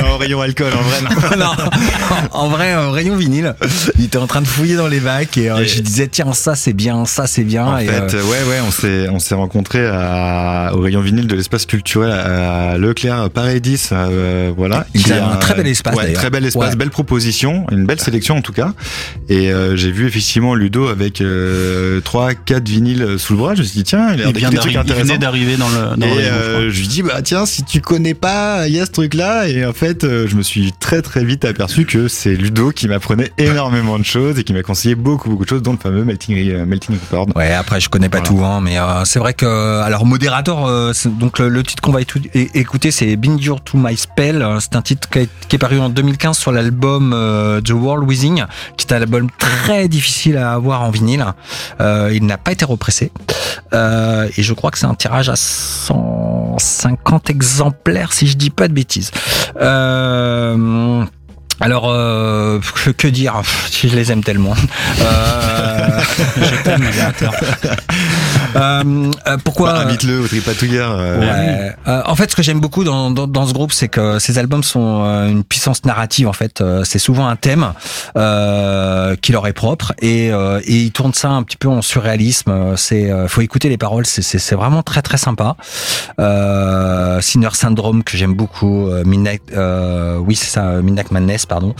Non, 0.00 0.16
rayon 0.18 0.40
alcool 0.40 0.72
en 0.74 0.82
vrai. 0.82 1.36
Non. 1.36 1.36
non, 1.44 1.52
en 2.32 2.48
vrai, 2.48 2.72
euh, 2.74 2.90
rayon 2.90 3.16
vinyle. 3.16 3.54
Il 3.98 4.04
était 4.06 4.18
en 4.18 4.26
train 4.26 4.40
de 4.40 4.46
fouiller 4.46 4.76
dans 4.76 4.88
les 4.88 5.00
bacs 5.00 5.36
et, 5.36 5.50
euh, 5.50 5.58
Et- 5.58 5.66
je 5.66 5.80
disais 5.80 6.08
tiens 6.08 6.32
ça 6.32 6.54
c'est 6.54 6.72
bien, 6.72 7.04
ça 7.04 7.26
c'est 7.26 7.44
bien. 7.44 7.55
En 7.64 7.78
et, 7.78 7.86
fait, 7.86 8.14
euh, 8.14 8.22
ouais, 8.22 8.42
ouais, 8.48 8.58
on 8.66 8.70
s'est, 8.70 9.08
on 9.08 9.18
s'est 9.18 9.34
rencontrés 9.34 9.86
à, 9.86 10.72
au 10.74 10.80
rayon 10.80 11.00
vinyle 11.00 11.26
de 11.26 11.34
l'espace 11.34 11.66
culturel 11.66 12.10
à 12.10 12.78
Leclerc 12.78 13.30
Paradis, 13.30 13.88
euh, 13.92 14.52
voilà. 14.56 14.86
Qui 14.94 15.12
avaient 15.12 15.20
a 15.20 15.32
un 15.32 15.36
très 15.36 15.54
bel 15.54 15.66
espace, 15.66 15.94
ouais. 15.96 16.12
Très 16.12 16.30
bel 16.30 16.44
espace, 16.44 16.70
Ouais. 16.70 16.76
belle 16.76 16.90
proposition, 16.90 17.66
une 17.70 17.86
belle 17.86 18.00
sélection 18.00 18.36
en 18.36 18.42
tout 18.42 18.52
cas. 18.52 18.72
Et 19.28 19.50
euh, 19.52 19.76
j'ai 19.76 19.90
vu 19.90 20.06
effectivement 20.06 20.54
Ludo 20.54 20.88
avec 20.88 21.20
euh, 21.20 22.00
trois, 22.00 22.34
quatre 22.34 22.68
vinyles 22.68 23.18
sous 23.18 23.34
le 23.34 23.38
bras. 23.38 23.54
Je 23.54 23.60
me 23.60 23.66
suis 23.66 23.78
dit 23.78 23.84
tiens, 23.84 24.12
il 24.14 24.22
a 24.22 24.26
il, 24.26 24.32
des 24.32 24.38
vient 24.40 24.50
trucs 24.50 24.72
il 24.72 24.94
venait 24.94 25.18
d'arriver 25.18 25.56
dans 25.56 25.68
le, 25.68 25.96
dans 25.96 26.06
Et 26.06 26.10
le 26.10 26.14
rayon, 26.16 26.32
je 26.32 26.50
euh, 26.56 26.70
je 26.70 26.80
lui 26.80 26.88
dis 26.88 27.02
bah 27.02 27.22
tiens 27.22 27.46
si 27.46 27.64
tu 27.64 27.80
connais 27.80 28.14
pas 28.14 28.66
il 28.68 28.74
y 28.74 28.80
a 28.80 28.86
ce 28.86 28.90
truc 28.90 29.14
là 29.14 29.46
et 29.48 29.64
en 29.64 29.72
fait 29.72 30.04
euh, 30.04 30.26
je 30.26 30.36
me 30.36 30.42
suis 30.42 30.72
très 30.78 31.02
très 31.02 31.24
vite 31.24 31.44
aperçu 31.44 31.84
que 31.84 32.08
c'est 32.08 32.34
Ludo 32.34 32.70
qui 32.70 32.88
m'apprenait 32.88 33.30
énormément 33.38 33.98
de 33.98 34.04
choses 34.04 34.38
et 34.38 34.44
qui 34.44 34.52
m'a 34.52 34.62
conseillé 34.62 34.94
beaucoup 34.94 35.30
beaucoup 35.30 35.44
de 35.44 35.48
choses 35.48 35.62
dont 35.62 35.72
le 35.72 35.78
fameux 35.78 36.04
Melting 36.04 36.50
euh, 36.50 36.66
Melting 36.66 36.96
Record. 37.10 37.28
Ouais, 37.36 37.45
après 37.54 37.80
je 37.80 37.88
connais 37.88 38.08
pas 38.08 38.18
Voilà. 38.20 38.28
tout, 38.40 38.44
hein, 38.44 38.60
mais 38.62 38.78
euh, 38.78 39.04
c'est 39.04 39.18
vrai 39.18 39.34
que 39.34 39.80
alors 39.82 40.06
modérateur, 40.06 40.66
euh, 40.66 40.92
donc 41.06 41.38
le, 41.38 41.48
le 41.48 41.62
titre 41.62 41.82
qu'on 41.82 41.92
va 41.92 42.00
écouter, 42.00 42.90
c'est 42.90 43.16
Bind 43.16 43.40
You 43.42 43.58
to 43.64 43.76
My 43.78 43.96
Spell. 43.96 44.42
Euh, 44.42 44.58
C'est 44.60 44.76
un 44.76 44.82
titre 44.82 45.08
qui, 45.08 45.20
est- 45.20 45.30
qui 45.48 45.56
est 45.56 45.58
paru 45.58 45.78
en 45.78 45.88
2015 45.88 46.36
sur 46.38 46.52
l'album 46.52 47.12
euh, 47.14 47.60
The 47.60 47.70
World 47.70 48.08
Within, 48.08 48.46
qui 48.76 48.86
est 48.86 48.92
un 48.92 49.02
album 49.02 49.28
très 49.38 49.88
difficile 49.88 50.36
à 50.36 50.52
avoir 50.52 50.82
en 50.82 50.90
vinyle. 50.90 51.24
Euh, 51.80 52.10
il 52.12 52.24
n'a 52.26 52.38
pas 52.38 52.52
été 52.52 52.64
repressé 52.64 53.12
Euh, 53.72 54.28
et 54.36 54.42
je 54.42 54.52
crois 54.54 54.70
que 54.70 54.78
c'est 54.78 54.86
un 54.86 54.94
tirage 54.94 55.28
à 55.28 55.36
150 55.36 57.30
exemplaires, 57.30 58.12
si 58.12 58.26
je 58.26 58.36
dis 58.36 58.50
pas 58.50 58.68
de 58.68 58.72
bêtises. 58.74 59.10
Alors, 61.60 61.88
euh, 61.88 62.60
que, 62.84 62.90
que 62.90 63.08
dire? 63.08 63.40
Je 63.70 63.88
les 63.88 64.12
aime 64.12 64.22
tellement. 64.22 64.54
Euh, 65.00 66.00
Je 66.36 66.62
t'aime, 66.62 66.82
modérateur. 66.82 67.32
euh, 68.56 69.12
euh, 69.26 69.36
pourquoi 69.44 69.72
Bah, 69.72 69.80
Invite-le 69.80 70.20
au 70.20 70.26
tripatouilleur. 70.26 70.96
Ouais. 70.96 71.74
Euh, 71.86 72.02
en 72.06 72.14
fait, 72.14 72.30
ce 72.30 72.36
que 72.36 72.42
j'aime 72.42 72.60
beaucoup 72.60 72.84
dans, 72.84 73.10
dans, 73.10 73.26
dans 73.26 73.46
ce 73.46 73.52
groupe, 73.52 73.72
c'est 73.72 73.88
que 73.88 74.18
ces 74.18 74.38
albums 74.38 74.62
sont 74.62 75.02
une 75.28 75.44
puissance 75.44 75.84
narrative. 75.84 76.28
En 76.28 76.32
fait, 76.32 76.62
c'est 76.84 76.98
souvent 76.98 77.28
un 77.28 77.36
thème 77.36 77.72
euh, 78.16 79.16
qui 79.16 79.32
leur 79.32 79.46
est 79.46 79.52
propre 79.52 79.92
et, 80.00 80.32
euh, 80.32 80.60
et 80.64 80.76
ils 80.76 80.92
tournent 80.92 81.14
ça 81.14 81.30
un 81.30 81.42
petit 81.42 81.56
peu 81.56 81.68
en 81.68 81.82
surréalisme. 81.82 82.76
C'est, 82.76 83.10
euh, 83.10 83.28
faut 83.28 83.40
écouter 83.40 83.68
les 83.68 83.78
paroles. 83.78 84.06
C'est, 84.06 84.54
vraiment 84.56 84.82
très 84.82 85.02
très 85.02 85.18
sympa. 85.18 85.56
Euh, 86.18 87.20
Sinner 87.20 87.50
Syndrome 87.52 88.02
que 88.02 88.16
j'aime 88.16 88.34
beaucoup. 88.34 88.88
Euh, 88.88 89.04
Midnight, 89.04 89.42
euh, 89.54 90.16
oui 90.18 90.34
c'est 90.34 90.46
ça, 90.48 90.62
Midnight 90.82 91.10
Madness, 91.10 91.46
pardon. 91.46 91.74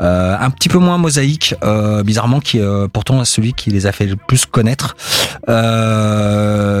Euh, 0.00 0.36
un 0.38 0.50
petit 0.50 0.68
peu 0.68 0.78
moins 0.78 0.98
mosaïque, 0.98 1.54
euh, 1.64 2.02
bizarrement, 2.02 2.40
qui 2.40 2.60
euh, 2.60 2.88
pourtant 2.92 3.20
est 3.22 3.26
celui 3.26 3.52
qui 3.52 3.70
les 3.70 3.86
a 3.86 3.92
fait 3.92 4.06
le 4.06 4.16
plus 4.16 4.46
connaître. 4.46 4.96
Euh, 5.48 6.13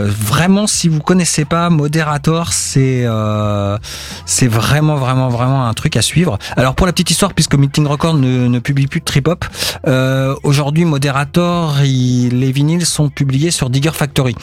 vraiment, 0.08 0.66
si 0.66 0.88
vous 0.88 1.00
connaissez 1.00 1.44
pas 1.44 1.70
Moderator, 1.70 2.52
c'est 2.52 3.02
euh, 3.04 3.78
c'est 4.26 4.48
vraiment 4.48 4.96
vraiment 4.96 5.28
vraiment 5.28 5.66
un 5.66 5.74
truc 5.74 5.96
à 5.96 6.02
suivre. 6.02 6.38
Alors 6.56 6.74
pour 6.74 6.86
la 6.86 6.92
petite 6.92 7.10
histoire, 7.10 7.34
puisque 7.34 7.54
Meeting 7.54 7.86
Record 7.86 8.14
ne, 8.14 8.58
publie 8.58 8.86
plus 8.86 9.00
de 9.00 9.04
trip 9.04 9.28
hop, 9.28 9.44
euh, 9.86 10.34
aujourd'hui 10.42 10.84
Moderator, 10.84 11.76
les 11.82 12.52
vinyles 12.52 12.86
sont 12.86 13.08
publiés 13.08 13.50
sur 13.50 13.70
Digger 13.70 13.92
Factory. 13.92 14.34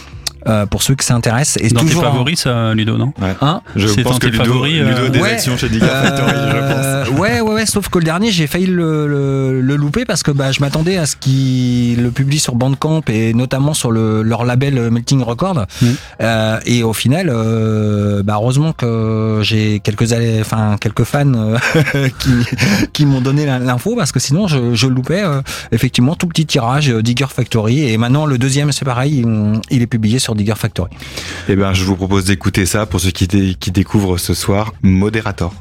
Euh, 0.47 0.65
pour 0.65 0.81
ceux 0.81 0.95
que 0.95 1.03
ça 1.03 1.13
intéresse, 1.13 1.57
et 1.61 1.67
Dans 1.69 1.81
tes 1.81 1.87
toujours 1.87 2.03
en- 2.03 2.11
favoris, 2.11 2.39
ça, 2.39 2.73
Ludo, 2.73 2.97
non 2.97 3.13
Hein 3.41 3.61
Je 3.75 3.85
pense 4.01 4.03
dans 4.03 4.11
que 4.13 4.25
tes 4.25 4.31
Ludo, 4.31 4.43
favoris, 4.43 4.73
euh, 4.81 4.89
Ludo 4.89 5.05
a 5.05 5.09
des 5.09 5.19
Ouais. 5.19 5.29
actions 5.33 5.55
chez 5.55 5.69
Digger 5.69 5.85
Factory, 5.85 6.31
je 6.31 6.55
Euh, 6.55 7.05
pense. 7.05 7.09
ouais, 7.19 7.41
ouais, 7.41 7.53
ouais, 7.53 7.65
sauf 7.67 7.89
que 7.89 7.99
le 7.99 8.05
dernier, 8.05 8.31
j'ai 8.31 8.47
failli 8.47 8.65
le, 8.65 9.05
le, 9.07 9.61
le 9.61 9.75
louper 9.75 10.03
parce 10.05 10.23
que 10.23 10.31
bah, 10.31 10.51
je 10.51 10.59
m'attendais 10.61 10.97
à 10.97 11.05
ce 11.05 11.15
qu'ils 11.15 12.01
le 12.01 12.09
publient 12.11 12.39
sur 12.39 12.55
Bandcamp 12.55 13.01
et 13.09 13.33
notamment 13.35 13.73
sur 13.75 13.91
le, 13.91 14.23
leur 14.23 14.43
label 14.45 14.89
Melting 14.89 15.21
Record. 15.21 15.65
Mm. 15.81 15.85
Euh, 16.21 16.59
et 16.65 16.81
au 16.83 16.93
final, 16.93 17.29
euh, 17.29 18.23
bah, 18.23 18.33
heureusement 18.37 18.73
que 18.73 19.41
j'ai 19.43 19.79
quelques, 19.79 20.11
enfin, 20.41 20.75
quelques 20.81 21.03
fans 21.03 21.31
euh, 21.35 21.57
qui, 22.19 22.31
qui 22.93 23.05
m'ont 23.05 23.21
donné 23.21 23.45
l'info 23.45 23.95
parce 23.95 24.11
que 24.11 24.19
sinon, 24.19 24.47
je, 24.47 24.73
je 24.73 24.87
loupais 24.87 25.21
euh, 25.23 25.41
effectivement 25.71 26.15
tout 26.15 26.27
petit 26.27 26.45
tirage 26.45 26.89
Digger 26.89 27.27
Factory. 27.29 27.89
Et 27.89 27.97
maintenant, 27.97 28.25
le 28.25 28.37
deuxième, 28.37 28.71
c'est 28.71 28.85
pareil, 28.85 29.23
il, 29.25 29.59
il 29.69 29.81
est 29.81 29.87
publié 29.87 30.17
sur 30.19 30.30
Digger 30.35 30.55
Factory. 30.55 30.91
Eh 31.47 31.55
ben, 31.55 31.73
je 31.73 31.83
vous 31.83 31.95
propose 31.95 32.25
d'écouter 32.25 32.65
ça 32.65 32.85
pour 32.85 32.99
ceux 32.99 33.11
qui, 33.11 33.27
qui 33.55 33.71
découvrent 33.71 34.17
ce 34.17 34.33
soir 34.33 34.73
Moderator. 34.81 35.53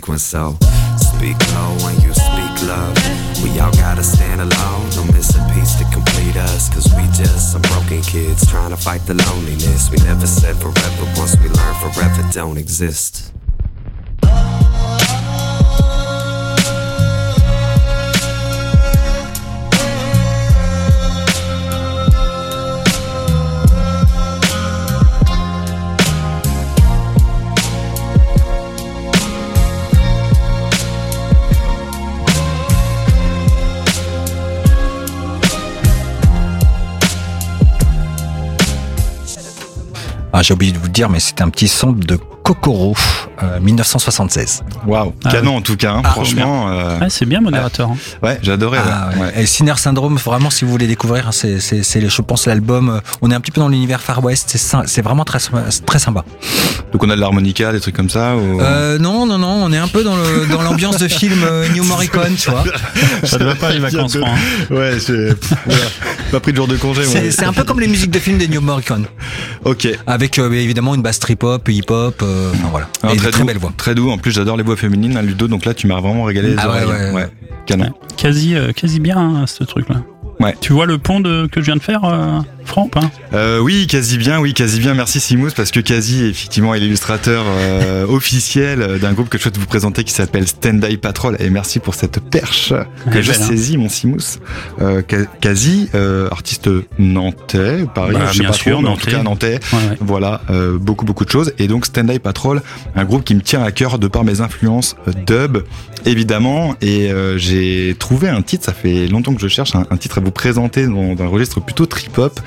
Sequence. 0.00 0.22
So 0.22 0.56
speak 0.96 1.36
low 1.52 1.76
when 1.84 2.00
you 2.00 2.12
speak 2.14 2.68
love. 2.68 2.96
We 3.42 3.60
all 3.60 3.72
gotta 3.72 4.02
stand 4.02 4.40
alone. 4.40 4.88
No 4.96 5.04
missing 5.12 5.44
piece 5.52 5.74
to 5.76 5.84
complete 5.92 6.36
us. 6.36 6.72
Cause 6.72 6.86
we 6.96 7.04
just 7.12 7.52
some 7.52 7.62
broken 7.62 8.00
kids 8.02 8.48
trying 8.48 8.70
to 8.70 8.76
fight 8.76 9.02
the 9.06 9.14
loneliness. 9.14 9.90
We 9.90 9.98
never 9.98 10.26
said 10.26 10.56
forever. 10.56 11.04
Once 11.16 11.36
we 11.36 11.48
learn 11.48 11.74
forever 11.92 12.22
don't 12.32 12.56
exist. 12.56 13.19
Ah, 40.40 40.42
j'ai 40.42 40.54
oublié 40.54 40.72
de 40.72 40.78
vous 40.78 40.88
dire, 40.88 41.10
mais 41.10 41.20
c'était 41.20 41.42
un 41.42 41.50
petit 41.50 41.68
son 41.68 41.92
de 41.92 42.16
Kokoro, 42.16 42.96
euh, 43.42 43.60
1976. 43.60 44.62
Waouh, 44.86 45.12
Ah 45.24 45.30
canon 45.30 45.56
en 45.56 45.60
tout 45.60 45.76
cas. 45.76 45.92
hein, 45.92 46.02
Ah, 46.04 46.10
franchement, 46.10 46.68
euh, 46.70 46.98
Ouais, 47.00 47.10
c'est 47.10 47.26
bien, 47.26 47.40
modérateur. 47.40 47.88
hein. 47.90 47.96
ouais, 48.22 48.38
j'adorais. 48.42 48.78
Ah, 48.84 49.10
ouais. 49.18 49.42
Et 49.42 49.46
Sinner 49.46 49.74
Syndrome, 49.76 50.16
vraiment, 50.16 50.50
si 50.50 50.64
vous 50.64 50.70
voulez 50.70 50.86
découvrir, 50.86 51.28
hein, 51.28 51.32
c'est, 51.32 51.58
je 51.60 52.22
pense, 52.22 52.46
l'album. 52.46 52.88
euh, 52.88 53.00
On 53.22 53.30
est 53.30 53.34
un 53.34 53.40
petit 53.40 53.50
peu 53.50 53.60
dans 53.60 53.68
l'univers 53.68 54.00
Far 54.00 54.22
West. 54.24 54.56
C'est, 54.86 55.02
vraiment 55.02 55.24
très, 55.24 55.38
très 55.86 55.98
sympa. 55.98 56.24
Donc 56.92 57.02
on 57.02 57.10
a 57.10 57.16
de 57.16 57.20
l'harmonica, 57.20 57.72
des 57.72 57.80
trucs 57.80 57.96
comme 57.96 58.10
ça. 58.10 58.36
ou- 58.36 58.60
Euh, 58.60 58.98
non, 58.98 59.26
non, 59.26 59.38
non, 59.38 59.62
on 59.64 59.72
est 59.72 59.78
un 59.78 59.88
peu 59.88 60.02
dans, 60.04 60.16
l'ambiance 60.62 60.98
de 60.98 61.08
film 61.08 61.40
euh, 61.44 61.68
New 61.74 61.84
Morricone, 61.84 62.34
tu 62.36 62.50
vois. 62.50 62.64
Ça 63.24 63.38
ne 63.38 63.44
va 63.44 63.54
pas 63.54 63.70
les 63.70 63.78
vacances, 63.78 64.16
Franck. 64.16 64.28
hein. 64.70 64.74
Ouais, 64.74 64.92
j'ai 65.06 65.30
pas 66.32 66.40
pris 66.40 66.52
de 66.52 66.56
jour 66.56 66.68
de 66.68 66.76
congé. 66.76 67.02
moi. 67.04 67.20
C'est, 67.30 67.44
un 67.44 67.52
peu 67.52 67.64
comme 67.64 67.80
les 67.80 67.88
musiques 67.88 68.10
de 68.10 68.18
films 68.18 68.38
des 68.38 68.48
New 68.48 68.60
Morricone, 68.60 69.06
Ok. 69.64 69.88
avec 70.06 70.38
euh, 70.38 70.50
évidemment 70.52 70.94
une 70.94 71.02
basse 71.02 71.18
trip-hop, 71.18 71.68
hip-hop, 71.68 72.20
euh, 72.22 72.50
enfin 72.54 72.68
voilà. 72.70 72.88
Alors, 73.02 73.14
Et 73.14 73.18
de 73.18 73.22
très, 73.30 73.38
très 73.38 73.40
doux, 73.42 73.46
belle 73.46 73.58
voix. 73.58 73.72
Très 73.76 73.94
doux. 73.94 74.10
En 74.10 74.18
plus, 74.18 74.30
j'adore 74.32 74.56
les 74.56 74.62
voix 74.62 74.76
féminines, 74.76 75.16
hein, 75.16 75.22
Ludo. 75.22 75.48
Donc 75.48 75.64
là, 75.64 75.74
tu 75.74 75.86
m'as 75.86 76.00
vraiment 76.00 76.24
régalé 76.24 76.50
les 76.50 76.56
Ah 76.58 76.70
ouais, 76.70 76.84
oreilles. 76.84 77.10
ouais, 77.10 77.14
ouais. 77.14 77.28
Canon. 77.66 77.90
Quasi, 78.16 78.54
euh, 78.54 78.72
quasi 78.72 79.00
bien, 79.00 79.18
hein, 79.18 79.46
ce 79.46 79.64
truc-là. 79.64 80.02
Ouais. 80.40 80.54
Tu 80.60 80.72
vois 80.72 80.86
le 80.86 80.98
pont 80.98 81.20
de, 81.20 81.46
que 81.46 81.60
je 81.60 81.66
viens 81.66 81.76
de 81.76 81.82
faire, 81.82 82.04
euh, 82.04 82.40
Franck 82.64 82.94
Euh, 83.34 83.58
oui, 83.58 83.86
quasi 83.86 84.16
bien, 84.16 84.40
oui, 84.40 84.54
quasi 84.54 84.80
bien. 84.80 84.94
Merci 84.94 85.20
Simous, 85.20 85.50
parce 85.54 85.70
que 85.70 85.80
quasi, 85.80 86.24
effectivement, 86.24 86.74
est 86.74 86.80
l'illustrateur 86.80 87.44
euh, 87.46 88.06
officiel 88.08 88.98
d'un 89.00 89.12
groupe 89.12 89.28
que 89.28 89.36
je 89.38 89.42
souhaite 89.42 89.58
vous 89.58 89.66
présenter 89.66 90.02
qui 90.02 90.12
s'appelle 90.12 90.46
Stand 90.48 90.82
Eye 90.84 90.96
Patrol. 90.96 91.36
Et 91.40 91.50
merci 91.50 91.78
pour 91.78 91.94
cette 91.94 92.20
perche 92.20 92.72
que 93.10 93.18
est 93.18 93.22
je 93.22 93.32
belle, 93.32 93.42
hein. 93.42 93.46
saisis, 93.46 93.76
mon 93.76 93.88
Simous. 93.88 94.38
Euh, 94.80 95.02
quasi, 95.40 95.88
euh, 95.94 96.28
artiste 96.30 96.70
nantais, 96.98 97.84
pareil, 97.94 98.14
Bah, 98.14 98.26
je 98.32 98.38
sais 98.38 98.44
pas 98.44 98.52
sûr, 98.52 98.72
trop, 98.72 98.82
mais 98.82 98.88
en 98.88 98.92
nantais. 98.92 99.10
tout 99.10 99.16
cas 99.16 99.22
nantais. 99.22 99.60
Ouais, 99.72 99.78
ouais. 99.90 99.96
Voilà, 100.00 100.40
euh, 100.50 100.78
beaucoup 100.78 101.04
beaucoup 101.04 101.24
de 101.24 101.30
choses. 101.30 101.52
Et 101.58 101.68
donc 101.68 101.84
Stand 101.86 102.10
Eye 102.10 102.18
Patrol, 102.18 102.62
un 102.94 103.04
groupe 103.04 103.24
qui 103.24 103.34
me 103.34 103.42
tient 103.42 103.62
à 103.62 103.72
cœur 103.72 103.98
de 103.98 104.08
par 104.08 104.24
mes 104.24 104.40
influences 104.40 104.96
dub, 105.26 105.58
évidemment. 106.06 106.74
Et 106.80 107.10
euh, 107.10 107.38
j'ai 107.38 107.94
trouvé 107.98 108.28
un 108.28 108.42
titre, 108.42 108.64
ça 108.64 108.72
fait 108.72 109.06
longtemps 109.08 109.34
que 109.34 109.40
je 109.40 109.48
cherche 109.48 109.72
un, 109.74 109.96
titre 109.96 110.18
à 110.18 110.20
vous 110.20 110.30
présenter 110.30 110.86
dans, 110.86 111.16
un 111.22 111.26
registre 111.26 111.60
plutôt 111.60 111.86
trip-hop. 111.86 112.40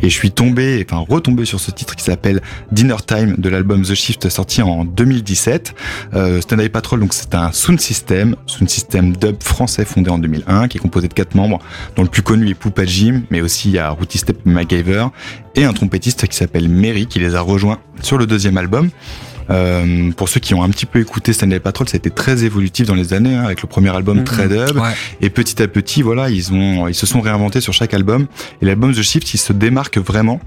Et 0.00 0.08
je 0.08 0.14
suis 0.14 0.30
tombé, 0.30 0.84
enfin 0.88 1.04
retombé 1.08 1.44
sur 1.44 1.60
ce 1.60 1.70
titre 1.70 1.96
qui 1.96 2.04
s'appelle 2.04 2.40
Dinner 2.72 2.96
Time 3.06 3.36
de 3.38 3.48
l'album 3.48 3.82
The 3.82 3.94
Shift 3.94 4.28
sorti 4.28 4.62
en 4.62 4.84
2017. 4.84 5.74
Euh, 6.14 6.40
Stand 6.40 6.60
Eye 6.60 6.68
Patrol, 6.68 7.00
donc 7.00 7.14
c'est 7.14 7.34
un 7.34 7.52
sound 7.52 7.80
system, 7.80 8.36
sound 8.46 8.68
system 8.68 9.16
dub 9.16 9.42
français 9.42 9.84
fondé 9.84 10.10
en 10.10 10.18
2001, 10.18 10.68
qui 10.68 10.78
est 10.78 10.80
composé 10.80 11.08
de 11.08 11.14
quatre 11.14 11.34
membres, 11.34 11.60
dont 11.96 12.02
le 12.02 12.08
plus 12.08 12.22
connu 12.22 12.48
est 12.48 12.54
Poupa 12.54 12.84
Jim, 12.84 13.22
mais 13.30 13.40
aussi 13.40 13.68
il 13.68 13.74
y 13.74 13.78
a 13.78 13.90
Rooty 13.90 14.18
Step 14.18 14.38
MacGyver 14.44 15.06
et 15.54 15.64
un 15.64 15.72
trompettiste 15.72 16.26
qui 16.26 16.36
s'appelle 16.36 16.68
Mary 16.68 17.06
qui 17.06 17.18
les 17.18 17.34
a 17.34 17.40
rejoints 17.40 17.78
sur 18.02 18.18
le 18.18 18.26
deuxième 18.26 18.56
album. 18.56 18.90
Euh, 19.50 20.10
pour 20.12 20.28
ceux 20.28 20.38
qui 20.40 20.54
ont 20.54 20.62
un 20.62 20.68
petit 20.70 20.86
peu 20.86 21.00
écouté 21.00 21.32
Stanley 21.32 21.58
Patrol, 21.60 21.88
ça 21.88 21.96
a 21.96 21.98
été 21.98 22.10
très 22.10 22.44
évolutif 22.44 22.86
dans 22.86 22.94
les 22.94 23.12
années, 23.14 23.34
hein, 23.34 23.44
avec 23.44 23.62
le 23.62 23.68
premier 23.68 23.88
album 23.94 24.18
Mhm. 24.18 24.24
très 24.24 24.48
dub. 24.48 24.76
Ouais. 24.76 24.90
Et 25.20 25.30
petit 25.30 25.60
à 25.62 25.66
petit, 25.68 26.02
voilà, 26.02 26.30
ils 26.30 26.52
ont, 26.52 26.86
ils 26.88 26.94
se 26.94 27.06
sont 27.06 27.20
réinventés 27.20 27.60
sur 27.60 27.72
chaque 27.72 27.92
album. 27.94 28.26
Et 28.62 28.64
l'album 28.66 28.92
The 28.94 29.02
Shift, 29.02 29.34
il 29.34 29.38
se 29.38 29.52
démarque 29.52 29.98
vraiment. 29.98 30.40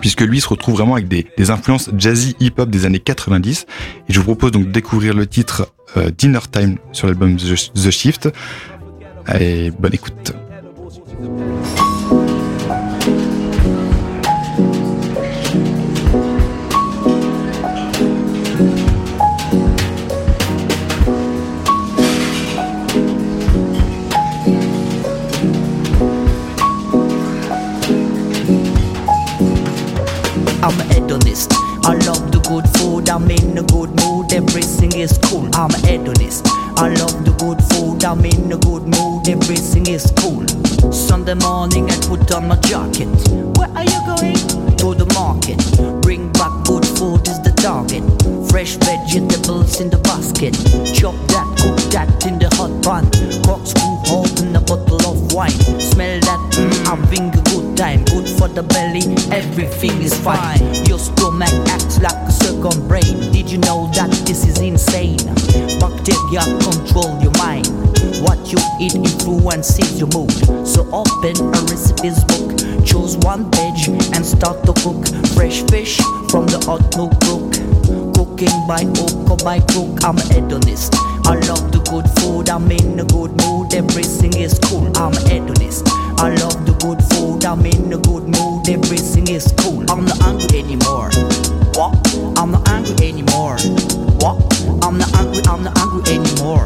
Puisque 0.00 0.22
lui 0.22 0.40
se 0.40 0.48
retrouve 0.48 0.76
vraiment 0.76 0.94
avec 0.94 1.08
des, 1.08 1.26
des 1.36 1.50
influences 1.50 1.90
jazzy 1.98 2.34
hip-hop 2.40 2.70
des 2.70 2.86
années 2.86 3.00
90. 3.00 3.66
Et 4.08 4.12
je 4.12 4.18
vous 4.20 4.24
propose 4.24 4.52
donc 4.52 4.66
de 4.68 4.70
découvrir 4.72 5.12
le 5.12 5.26
titre 5.26 5.68
euh, 5.98 6.10
Dinner 6.16 6.38
Time 6.50 6.76
sur 6.92 7.08
l'album 7.08 7.36
The, 7.36 7.72
The 7.74 7.90
Shift. 7.90 8.30
Et 9.38 9.70
bonne 9.78 9.92
écoute. 9.92 10.32
Hedonist. 31.12 31.52
I 31.84 31.94
love 32.06 32.32
the 32.32 32.40
good 32.48 32.68
food. 32.78 33.08
I'm 33.08 33.30
in 33.30 33.58
a 33.58 33.62
good 33.62 33.90
mood. 34.00 34.32
Everything 34.32 34.92
is 34.92 35.18
cool. 35.24 35.48
I'm 35.54 35.70
a 35.70 35.78
hedonist. 35.86 36.46
I 36.78 36.88
love 36.88 37.24
the 37.24 37.32
good 37.38 37.60
food. 37.70 38.04
I'm 38.04 38.24
in 38.24 38.52
a 38.52 38.56
good 38.56 38.84
mood. 38.84 39.28
Everything 39.28 39.86
is 39.86 40.10
cool. 40.18 40.46
Sunday 40.92 41.34
morning, 41.34 41.90
I 41.90 41.96
put 42.08 42.30
on 42.32 42.48
my 42.48 42.56
jacket. 42.56 43.08
Where 43.56 43.68
are 43.76 43.84
you 43.84 44.00
going? 44.06 44.40
To 44.80 44.94
the 44.94 45.06
market. 45.14 45.60
Bring 46.02 46.32
back 46.32 46.52
good 46.64 46.86
food 46.86 47.28
is 47.28 47.40
the 47.42 47.52
target. 47.60 48.02
Fresh 48.50 48.76
vegetables 48.76 49.80
in 49.80 49.90
the 49.90 49.98
basket. 49.98 50.54
Chop 50.94 51.14
that, 51.28 51.46
cook 51.60 51.78
that 51.92 52.08
in 52.26 52.38
the 52.38 52.48
hot 52.56 52.72
pan. 52.82 53.04
Corkscrew, 53.44 54.00
open 54.10 54.56
a 54.56 54.60
bottle 54.60 55.11
wine. 55.32 55.50
Smell 55.80 56.20
that, 56.20 56.40
mm, 56.54 56.86
having 56.86 57.28
a 57.28 57.42
good 57.50 57.76
time. 57.76 58.04
Good 58.04 58.28
for 58.38 58.48
the 58.48 58.62
belly, 58.62 59.02
everything 59.34 60.00
is 60.02 60.14
fine. 60.14 60.60
Your 60.86 60.98
stomach 60.98 61.52
acts 61.68 62.00
like 62.00 62.16
a 62.28 62.32
second 62.32 62.86
brain. 62.88 63.32
Did 63.32 63.50
you 63.50 63.58
know 63.58 63.90
that 63.94 64.10
this 64.26 64.46
is 64.46 64.58
insane? 64.60 65.18
Bacteria 65.80 66.44
control 66.62 67.18
your 67.20 67.32
mind. 67.38 67.66
What 68.22 68.38
you 68.52 68.58
eat 68.80 68.94
influences 68.94 69.98
your 69.98 70.08
mood. 70.14 70.32
So 70.66 70.86
open 70.92 71.34
a 71.40 71.60
recipes 71.66 72.22
book, 72.24 72.58
choose 72.84 73.16
one 73.18 73.50
page 73.50 73.88
and 73.88 74.24
start 74.24 74.64
to 74.66 74.72
cook. 74.84 75.06
Fresh 75.34 75.62
fish 75.70 75.96
from 76.30 76.46
the 76.46 76.60
hot 76.66 76.84
brook. 76.92 77.12
Cooking 78.14 78.54
by 78.68 78.84
hook 78.84 79.30
or 79.30 79.36
by 79.38 79.60
crook, 79.60 80.04
I'm 80.04 80.18
a 80.18 80.22
hedonist. 80.32 80.94
I 81.24 81.34
love 81.46 81.70
the 81.72 81.81
good 81.92 82.08
food, 82.20 82.48
I'm 82.48 82.70
in 82.70 82.98
a 83.00 83.04
good 83.04 83.32
mood, 83.42 83.74
everything 83.74 84.32
is 84.32 84.58
cool, 84.60 84.90
I'm 84.96 85.12
a 85.12 85.20
hedonist. 85.28 85.86
I 86.16 86.34
love 86.36 86.64
the 86.64 86.72
good 86.80 87.04
food, 87.12 87.44
I'm 87.44 87.66
in 87.66 87.92
a 87.92 87.98
good 87.98 88.24
mood, 88.24 88.66
everything 88.66 89.28
is 89.28 89.52
cool. 89.58 89.84
I'm 89.90 90.06
not 90.06 90.16
hungry 90.16 90.60
anymore. 90.60 91.10
What? 91.76 91.92
I'm 92.38 92.52
not 92.52 92.66
angry 92.70 93.08
anymore. 93.08 93.58
What? 94.24 94.40
I'm 94.82 94.96
not 94.96 95.12
angry, 95.16 95.42
I'm 95.44 95.64
not 95.64 95.78
angry 95.78 96.14
anymore. 96.16 96.64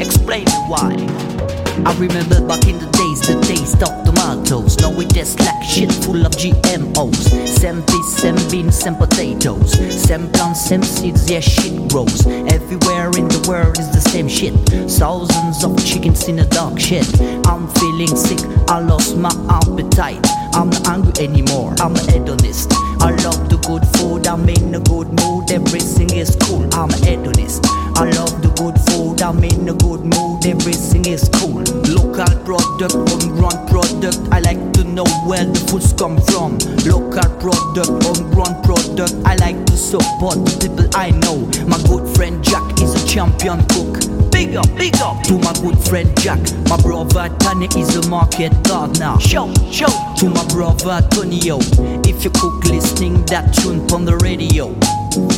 Explain 0.00 0.46
why. 0.66 1.35
I 1.84 1.94
remember 1.98 2.40
back 2.46 2.66
in 2.66 2.78
the 2.78 2.88
days, 2.96 3.20
the 3.26 3.40
taste 3.46 3.82
of 3.82 3.92
tomatoes. 4.04 4.78
Now 4.78 4.92
it 4.98 5.10
tastes 5.10 5.38
like 5.38 5.62
shit 5.62 5.92
full 5.92 6.24
of 6.24 6.32
GMOs. 6.32 7.28
Same 7.46 7.82
fish, 7.82 8.06
same 8.06 8.50
beans, 8.50 8.78
same 8.78 8.94
potatoes. 8.94 9.72
Same 9.92 10.30
plants, 10.30 10.64
same 10.64 10.82
seeds, 10.82 11.30
yeah, 11.30 11.40
shit 11.40 11.88
grows. 11.90 12.26
Everywhere 12.26 13.10
in 13.18 13.28
the 13.28 13.44
world 13.48 13.78
is 13.78 13.90
the 13.90 14.00
same 14.00 14.28
shit. 14.28 14.54
Thousands 14.90 15.64
of 15.64 15.76
chickens 15.84 16.28
in 16.28 16.38
a 16.38 16.46
dark 16.46 16.80
shed. 16.80 17.06
I'm 17.46 17.68
feeling 17.74 18.16
sick, 18.16 18.40
I 18.68 18.80
lost 18.80 19.16
my 19.16 19.32
appetite. 19.50 20.24
I'm 20.54 20.70
not 20.70 20.88
angry 20.88 21.12
anymore. 21.24 21.74
I'm 21.80 21.94
an 21.96 22.08
hedonist. 22.08 22.72
I 23.00 23.10
love 23.22 23.48
the 23.48 23.58
good 23.66 23.86
food. 23.96 24.26
I'm 24.26 24.48
in 24.48 24.74
a 24.74 24.80
good 24.80 25.08
mood. 25.20 25.50
Everything 25.50 26.10
is 26.10 26.36
cool. 26.42 26.64
I'm 26.74 26.90
a 26.90 26.96
hedonist. 26.96 27.64
I 27.96 28.10
love 28.10 28.42
the 28.42 28.50
good 28.56 28.76
food. 28.90 29.22
I'm 29.22 29.42
in 29.42 29.68
a 29.68 29.74
good 29.74 30.04
mood. 30.04 30.46
Everything 30.46 31.06
is 31.06 31.28
cool. 31.34 31.62
Local 31.88 32.28
product, 32.44 32.92
homegrown 32.92 33.66
product. 33.68 34.18
I 34.32 34.40
like 34.40 34.60
to 34.74 34.84
know 34.84 35.06
where 35.26 35.44
the 35.44 35.60
foods 35.70 35.92
come 35.92 36.18
from. 36.28 36.58
Local 36.84 37.28
product, 37.40 37.92
homegrown 38.04 38.62
product. 38.62 39.14
I 39.24 39.36
like 39.36 39.64
to 39.66 39.76
support 39.76 40.36
the 40.44 40.52
people 40.60 40.88
I 40.94 41.10
know. 41.10 41.46
My 41.66 41.78
good 41.88 42.04
friend 42.16 42.42
Jack 42.42 42.64
is 42.82 42.92
a 42.92 43.06
champion 43.06 43.64
cook. 43.68 44.25
Big 44.36 44.54
up, 44.54 44.68
big 44.76 44.94
up 44.96 45.22
to 45.22 45.38
my 45.38 45.52
good 45.62 45.78
friend 45.88 46.12
Jack. 46.20 46.38
My 46.68 46.76
brother 46.76 47.34
Tony 47.38 47.68
is 47.74 47.96
a 47.96 48.06
market 48.10 48.52
gardener. 48.64 49.18
Show, 49.18 49.50
show 49.72 49.88
to 50.18 50.28
my 50.28 50.44
brother 50.48 51.00
Tonio. 51.08 51.56
If 52.04 52.22
you 52.22 52.30
cook 52.32 52.62
listening 52.66 53.24
that 53.32 53.54
tune 53.54 53.90
on 53.94 54.04
the 54.04 54.18
radio. 54.18 54.74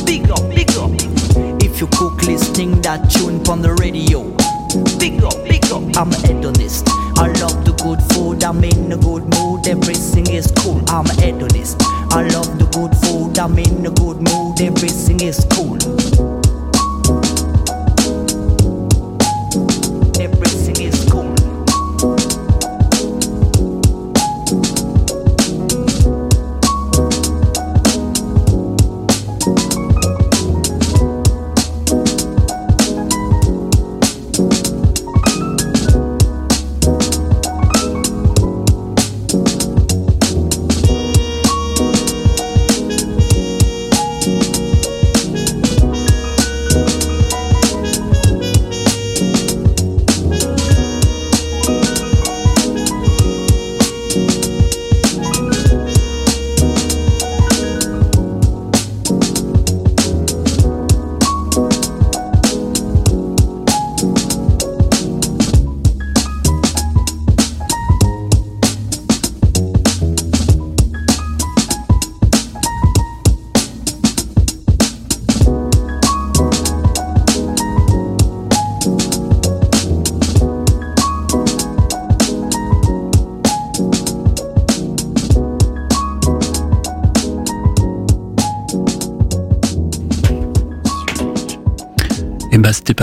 Big 0.05 0.29
up, 0.29 0.43
big 0.49 0.69
up. 0.75 0.91
If 1.63 1.79
you 1.79 1.87
cook 1.87 2.23
listening 2.23 2.81
that 2.81 3.09
tune 3.09 3.39
on 3.47 3.61
the 3.61 3.73
radio. 3.75 4.23
Big 4.99 5.23
up, 5.23 5.47
big 5.47 5.63
up. 5.71 5.95
I'm 5.95 6.11
a 6.11 6.19
hedonist. 6.27 6.83
I 7.15 7.31
love 7.39 7.63
the 7.63 7.71
good 7.79 8.03
food. 8.11 8.43
I'm 8.43 8.61
in 8.65 8.91
a 8.91 8.97
good 8.97 9.23
mood. 9.33 9.65
Everything 9.65 10.27
is 10.27 10.51
cool. 10.57 10.83
I'm 10.89 11.05
a 11.05 11.13
hedonist. 11.13 11.77
I 12.11 12.27
love 12.35 12.59
the 12.59 12.67
good 12.75 12.93
food. 13.07 13.39
I'm 13.39 13.57
in 13.57 13.85
a 13.85 13.91
good 13.91 14.17
mood. 14.19 14.59
Everything 14.59 15.21
is 15.21 15.47
cool. 15.51 16.38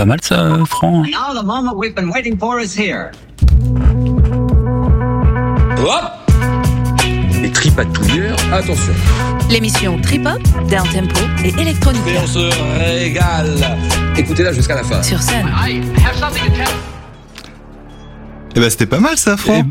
Mal 0.07 0.19
ça, 0.21 0.57
Franck? 0.65 1.07
Now 1.09 1.33
the 1.39 1.43
moment 1.45 1.75
we've 1.77 1.93
been 1.95 2.09
waiting 2.09 2.37
for 2.37 2.59
is 2.59 2.73
here. 2.77 3.11
Hop 5.79 6.13
Les 7.41 7.51
tripatouilleurs, 7.51 8.37
attention. 8.51 8.93
L'émission 9.49 9.99
Trip-Hop, 10.01 10.41
Downtempo 10.69 11.19
et 11.43 11.49
Electronica. 11.61 12.09
Et 12.11 12.17
on 12.17 12.27
se 12.27 12.39
régale. 12.99 13.55
Écoutez-la 14.17 14.51
jusqu'à 14.53 14.75
la 14.75 14.83
fin. 14.83 15.01
Sur 15.03 15.21
scène. 15.21 15.47
Eh 18.55 18.59
ben 18.59 18.69
c'était 18.71 18.87
pas 18.87 18.99
mal 18.99 19.15
ça, 19.17 19.37
Franck. 19.37 19.65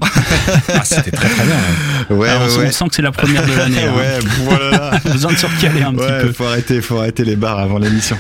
Ah, 0.72 0.84
c'était 0.84 1.10
très 1.10 1.28
très 1.28 1.44
bien. 1.44 2.16
Ouais, 2.16 2.28
Alors, 2.28 2.42
on, 2.42 2.44
ouais, 2.44 2.50
sent- 2.50 2.58
ouais. 2.60 2.66
on 2.68 2.72
sent 2.72 2.88
que 2.88 2.94
c'est 2.94 3.02
la 3.02 3.10
première 3.10 3.44
de 3.44 3.52
l'année. 3.52 3.82
hein. 3.82 3.96
ouais, 3.96 4.18
voilà. 4.44 4.92
Besoin 5.04 5.32
de 5.32 5.36
se 5.38 5.46
recaler 5.46 5.82
un 5.82 5.92
Ouais, 5.96 6.06
petit 6.06 6.26
peu. 6.28 6.32
faut 6.32 6.44
arrêter, 6.44 6.80
faut 6.80 6.98
arrêter 6.98 7.24
les 7.24 7.34
bars 7.34 7.58
avant 7.58 7.78
l'émission. 7.78 8.16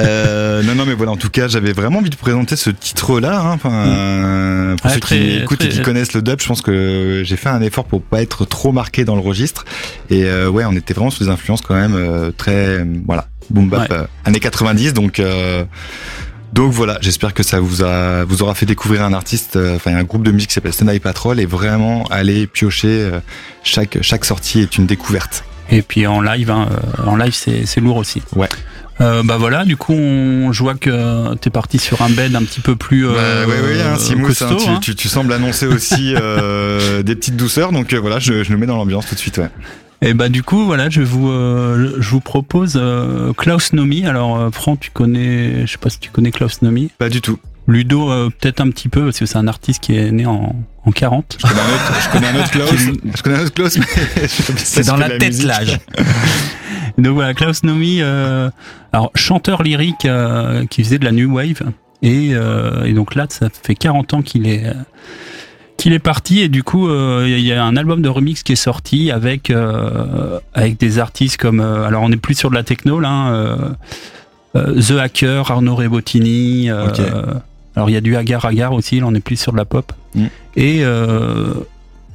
Euh, 0.00 0.62
non, 0.62 0.74
non, 0.74 0.84
mais 0.86 0.94
voilà. 0.94 1.12
En 1.12 1.16
tout 1.16 1.30
cas, 1.30 1.48
j'avais 1.48 1.72
vraiment 1.72 1.98
envie 1.98 2.10
de 2.10 2.16
présenter 2.16 2.56
ce 2.56 2.70
titre-là. 2.70 3.40
Hein, 3.40 3.52
enfin, 3.54 3.72
euh, 3.72 4.76
pour 4.76 4.86
Ouais, 4.86 4.94
ceux 4.94 5.00
très- 5.00 5.18
qui 5.18 5.36
écoutent 5.38 5.64
et 5.64 5.68
qui 5.68 5.82
connaissent 5.82 6.12
le 6.12 6.22
dub, 6.22 6.40
je 6.40 6.46
pense 6.46 6.60
que 6.62 7.22
j'ai 7.24 7.36
fait 7.36 7.48
un 7.48 7.60
effort 7.62 7.84
pour 7.84 8.02
pas 8.02 8.22
être 8.22 8.44
trop 8.44 8.72
marqué 8.72 9.04
dans 9.04 9.14
le 9.14 9.20
registre. 9.22 9.64
Et 10.10 10.24
euh, 10.24 10.48
ouais, 10.48 10.64
on 10.66 10.72
était 10.72 10.94
vraiment 10.94 11.10
sous 11.10 11.24
des 11.24 11.30
influences 11.30 11.60
quand 11.62 11.74
même 11.74 11.94
euh, 11.94 12.30
très, 12.36 12.52
euh, 12.80 12.84
voilà, 13.06 13.26
boom 13.50 13.68
bap, 13.68 13.90
Ouais. 13.90 13.96
euh, 13.96 14.04
années 14.24 14.40
90. 14.40 14.92
Donc 14.94 15.20
euh, 15.20 15.64
donc 16.52 16.72
voilà, 16.72 16.98
j'espère 17.02 17.34
que 17.34 17.42
ça 17.42 17.60
vous 17.60 17.82
a 17.82 18.24
vous 18.24 18.42
aura 18.42 18.54
fait 18.54 18.66
découvrir 18.66 19.04
un 19.04 19.12
artiste, 19.12 19.56
euh, 19.56 19.76
enfin 19.76 19.94
un 19.94 20.04
groupe 20.04 20.22
de 20.22 20.30
musique 20.32 20.48
qui 20.48 20.54
s'appelle 20.54 20.72
Stand 20.72 20.98
Patrol 21.00 21.38
et 21.40 21.46
vraiment 21.46 22.04
aller 22.10 22.46
piocher 22.46 22.88
euh, 22.88 23.20
chaque 23.64 23.98
chaque 24.02 24.24
sortie 24.24 24.60
est 24.60 24.78
une 24.78 24.86
découverte. 24.86 25.44
Et 25.70 25.82
puis 25.82 26.06
en 26.06 26.20
live, 26.20 26.50
hein, 26.50 26.68
euh, 26.70 27.04
en 27.06 27.16
live 27.16 27.34
c'est 27.34 27.66
c'est 27.66 27.80
lourd 27.80 27.96
aussi. 27.96 28.22
Ouais. 28.34 28.48
Euh, 29.00 29.22
bah 29.22 29.36
voilà, 29.38 29.64
du 29.64 29.76
coup, 29.76 29.92
on, 29.92 30.50
je 30.52 30.60
vois 30.60 30.74
que 30.74 31.34
t'es 31.36 31.50
parti 31.50 31.78
sur 31.78 32.02
un 32.02 32.10
bed 32.10 32.34
un 32.34 32.42
petit 32.42 32.60
peu 32.60 32.74
plus 32.74 33.06
euh, 33.06 33.44
Bah, 33.46 33.52
ouais, 33.52 33.60
ouais, 33.60 33.80
hein, 33.80 33.96
Simous, 33.96 34.26
costaud. 34.26 34.46
hein, 34.46 34.56
tu, 34.58 34.68
hein. 34.70 34.78
tu, 34.82 34.96
tu 34.96 35.08
sembles 35.08 35.32
annoncer 35.32 35.66
aussi 35.66 36.14
euh, 36.20 37.04
des 37.04 37.14
petites 37.14 37.36
douceurs, 37.36 37.70
donc 37.70 37.92
euh, 37.92 38.00
voilà, 38.00 38.18
je, 38.18 38.42
je 38.42 38.50
nous 38.50 38.58
mets 38.58 38.66
dans 38.66 38.76
l'ambiance 38.76 39.06
tout 39.06 39.14
de 39.14 39.20
suite. 39.20 39.38
Ouais. 39.38 39.50
Et 40.02 40.14
bah 40.14 40.28
du 40.28 40.42
coup, 40.42 40.64
voilà, 40.64 40.90
je 40.90 41.02
vous, 41.02 41.28
euh, 41.30 41.94
je 41.98 42.10
vous 42.10 42.20
propose 42.20 42.74
euh, 42.76 43.32
Klaus 43.34 43.72
Nomi. 43.72 44.04
Alors, 44.06 44.36
euh, 44.36 44.50
Franck, 44.50 44.80
tu 44.80 44.90
connais, 44.90 45.66
je 45.66 45.72
sais 45.72 45.78
pas 45.78 45.90
si 45.90 45.98
tu 46.00 46.10
connais 46.10 46.30
Klaus 46.32 46.62
Nomi. 46.62 46.90
Pas 46.98 47.08
du 47.08 47.20
tout. 47.20 47.38
Ludo, 47.68 48.10
euh, 48.10 48.30
peut-être 48.30 48.60
un 48.60 48.70
petit 48.70 48.88
peu, 48.88 49.04
parce 49.04 49.18
que 49.18 49.26
c'est 49.26 49.38
un 49.38 49.46
artiste 49.46 49.82
qui 49.82 49.96
est 49.96 50.10
né 50.10 50.26
en, 50.26 50.56
en 50.84 50.90
40. 50.90 51.36
Je 51.38 51.46
connais 51.46 51.60
un 51.60 51.64
autre, 51.74 51.92
je 52.02 52.08
connais 52.10 52.26
un 52.26 52.34
autre 52.40 52.50
Klaus, 52.50 52.70
je 53.14 53.22
connais 53.22 53.36
un 53.36 53.42
autre 53.42 53.54
Klaus, 53.54 53.78
mais 53.78 53.86
C'est 54.56 54.86
dans 54.86 54.96
que 54.96 55.00
la 55.00 55.18
tête 55.18 55.42
l'âge. 55.44 55.78
Donc 56.98 57.14
voilà, 57.14 57.34
Klaus 57.34 57.62
Nomi, 57.62 57.98
euh, 58.00 58.50
alors 58.92 59.12
chanteur 59.14 59.62
lyrique 59.62 60.04
euh, 60.04 60.66
qui 60.66 60.82
faisait 60.82 60.98
de 60.98 61.04
la 61.04 61.12
new 61.12 61.32
wave. 61.32 61.62
Et, 62.02 62.30
euh, 62.32 62.84
et 62.84 62.92
donc 62.92 63.14
là, 63.14 63.26
ça 63.28 63.48
fait 63.50 63.74
40 63.74 64.14
ans 64.14 64.22
qu'il 64.22 64.48
est 64.48 64.66
euh, 64.66 64.72
qu'il 65.76 65.92
est 65.92 65.98
parti 66.00 66.40
et 66.40 66.48
du 66.48 66.64
coup 66.64 66.88
euh, 66.88 67.24
il 67.28 67.40
y 67.44 67.52
a 67.52 67.64
un 67.64 67.76
album 67.76 68.02
de 68.02 68.08
remix 68.08 68.42
qui 68.42 68.52
est 68.52 68.56
sorti 68.56 69.12
avec 69.12 69.50
euh, 69.50 70.40
avec 70.54 70.76
des 70.78 70.98
artistes 70.98 71.36
comme 71.36 71.60
euh, 71.60 71.84
alors 71.86 72.02
on 72.02 72.10
est 72.10 72.16
plus 72.16 72.36
sur 72.36 72.50
de 72.50 72.56
la 72.56 72.64
techno 72.64 72.98
là 72.98 73.08
hein, 73.08 73.32
euh, 73.32 73.56
euh, 74.56 74.80
The 74.80 74.98
Hacker 75.00 75.50
Arnaud 75.50 75.76
Rebotini 75.76 76.68
euh, 76.68 76.88
Ok. 76.88 77.00
Alors 77.78 77.88
il 77.88 77.92
y 77.92 77.96
a 77.96 78.00
du 78.00 78.16
Agar 78.16 78.44
Agar 78.44 78.72
aussi 78.72 78.98
là 79.00 79.06
on 79.08 79.14
est 79.14 79.20
plus 79.20 79.36
sur 79.40 79.52
de 79.52 79.56
la 79.56 79.64
pop 79.64 79.92
Mm. 80.14 80.24
et 80.56 80.78
euh, 80.82 81.54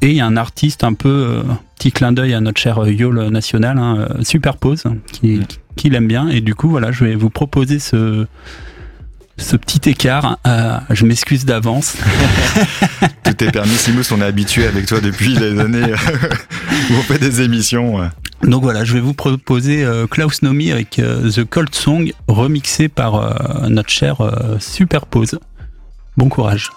et 0.02 0.08
il 0.10 0.16
y 0.16 0.20
a 0.20 0.26
un 0.26 0.36
artiste 0.36 0.84
un 0.84 0.94
peu 0.94 1.10
euh, 1.10 1.44
petit 1.78 1.92
clin 1.92 2.12
d'œil 2.12 2.34
à 2.34 2.42
notre 2.42 2.60
cher 2.60 2.84
euh, 2.84 2.92
Yol 2.92 3.30
national 3.30 3.78
hein, 3.78 4.08
Superpose 4.24 4.84
qui, 5.12 5.38
Mm. 5.38 5.44
qui 5.76 5.90
l'aime 5.90 6.08
bien 6.08 6.28
et 6.28 6.42
du 6.42 6.54
coup 6.56 6.70
voilà 6.70 6.92
je 6.92 7.06
vais 7.06 7.16
vous 7.16 7.30
proposer 7.30 7.80
ce 7.80 8.26
ce 9.38 9.56
petit 9.56 9.90
écart, 9.90 10.38
euh, 10.46 10.78
je 10.92 11.06
m'excuse 11.08 11.44
d'avance. 11.44 11.98
Tout 13.24 13.44
est 13.44 13.52
permis, 13.52 13.72
Simous, 13.72 14.04
on 14.12 14.22
est 14.22 14.26
habitué 14.26 14.68
avec 14.68 14.86
toi 14.86 15.02
depuis 15.02 15.34
les 15.36 15.60
années 15.60 15.92
où 16.92 16.94
on 16.94 17.02
fait 17.02 17.18
des 17.18 17.42
émissions. 17.42 17.98
Donc 18.44 18.62
voilà, 18.62 18.84
je 18.84 18.94
vais 18.94 19.00
vous 19.00 19.16
proposer 19.16 19.84
euh, 19.84 20.06
Klaus 20.06 20.44
Nomi 20.44 20.72
avec 20.72 21.00
euh, 21.00 21.32
The 21.32 21.46
Cold 21.46 21.74
Song 21.74 22.12
remixé 22.28 22.90
par 22.90 23.68
notre 23.70 23.90
cher 23.90 24.18
Superpose. 24.60 25.40
Bon 26.16 26.30
courage. 26.30 26.70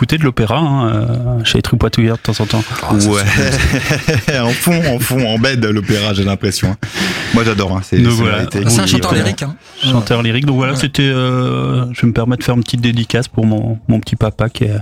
Écouter 0.00 0.16
de 0.16 0.24
l'opéra 0.24 0.56
hein, 0.56 0.88
euh, 0.88 1.44
chez 1.44 1.58
les 1.58 1.62
Tripatouilleurs 1.62 2.16
de 2.16 2.22
temps 2.22 2.42
en 2.42 2.46
temps. 2.46 2.62
ouais, 2.92 4.38
en 4.40 4.48
fond, 4.48 4.80
en 4.94 4.98
fond, 4.98 5.28
en 5.28 5.38
bed 5.38 5.62
l'opéra, 5.66 6.14
j'ai 6.14 6.24
l'impression. 6.24 6.70
hein. 6.70 6.76
Moi, 7.34 7.44
j'adore. 7.44 7.76
Hein. 7.76 7.80
C'est 7.84 7.98
voilà. 7.98 8.46
un 8.54 8.86
chanteur 8.86 9.12
lyrique. 9.12 9.42
Hein. 9.42 9.56
Chanteur 9.82 10.22
lyrique. 10.22 10.46
Donc 10.46 10.56
voilà, 10.56 10.74
c'était. 10.74 11.02
euh, 11.02 11.84
je 11.92 12.00
vais 12.00 12.08
me 12.08 12.14
permettre 12.14 12.38
de 12.40 12.44
faire 12.44 12.54
une 12.54 12.62
petite 12.64 12.80
dédicace 12.80 13.28
pour 13.28 13.44
mon, 13.44 13.78
mon 13.88 14.00
petit 14.00 14.16
papa 14.16 14.48
qui 14.48 14.64
est, 14.64 14.72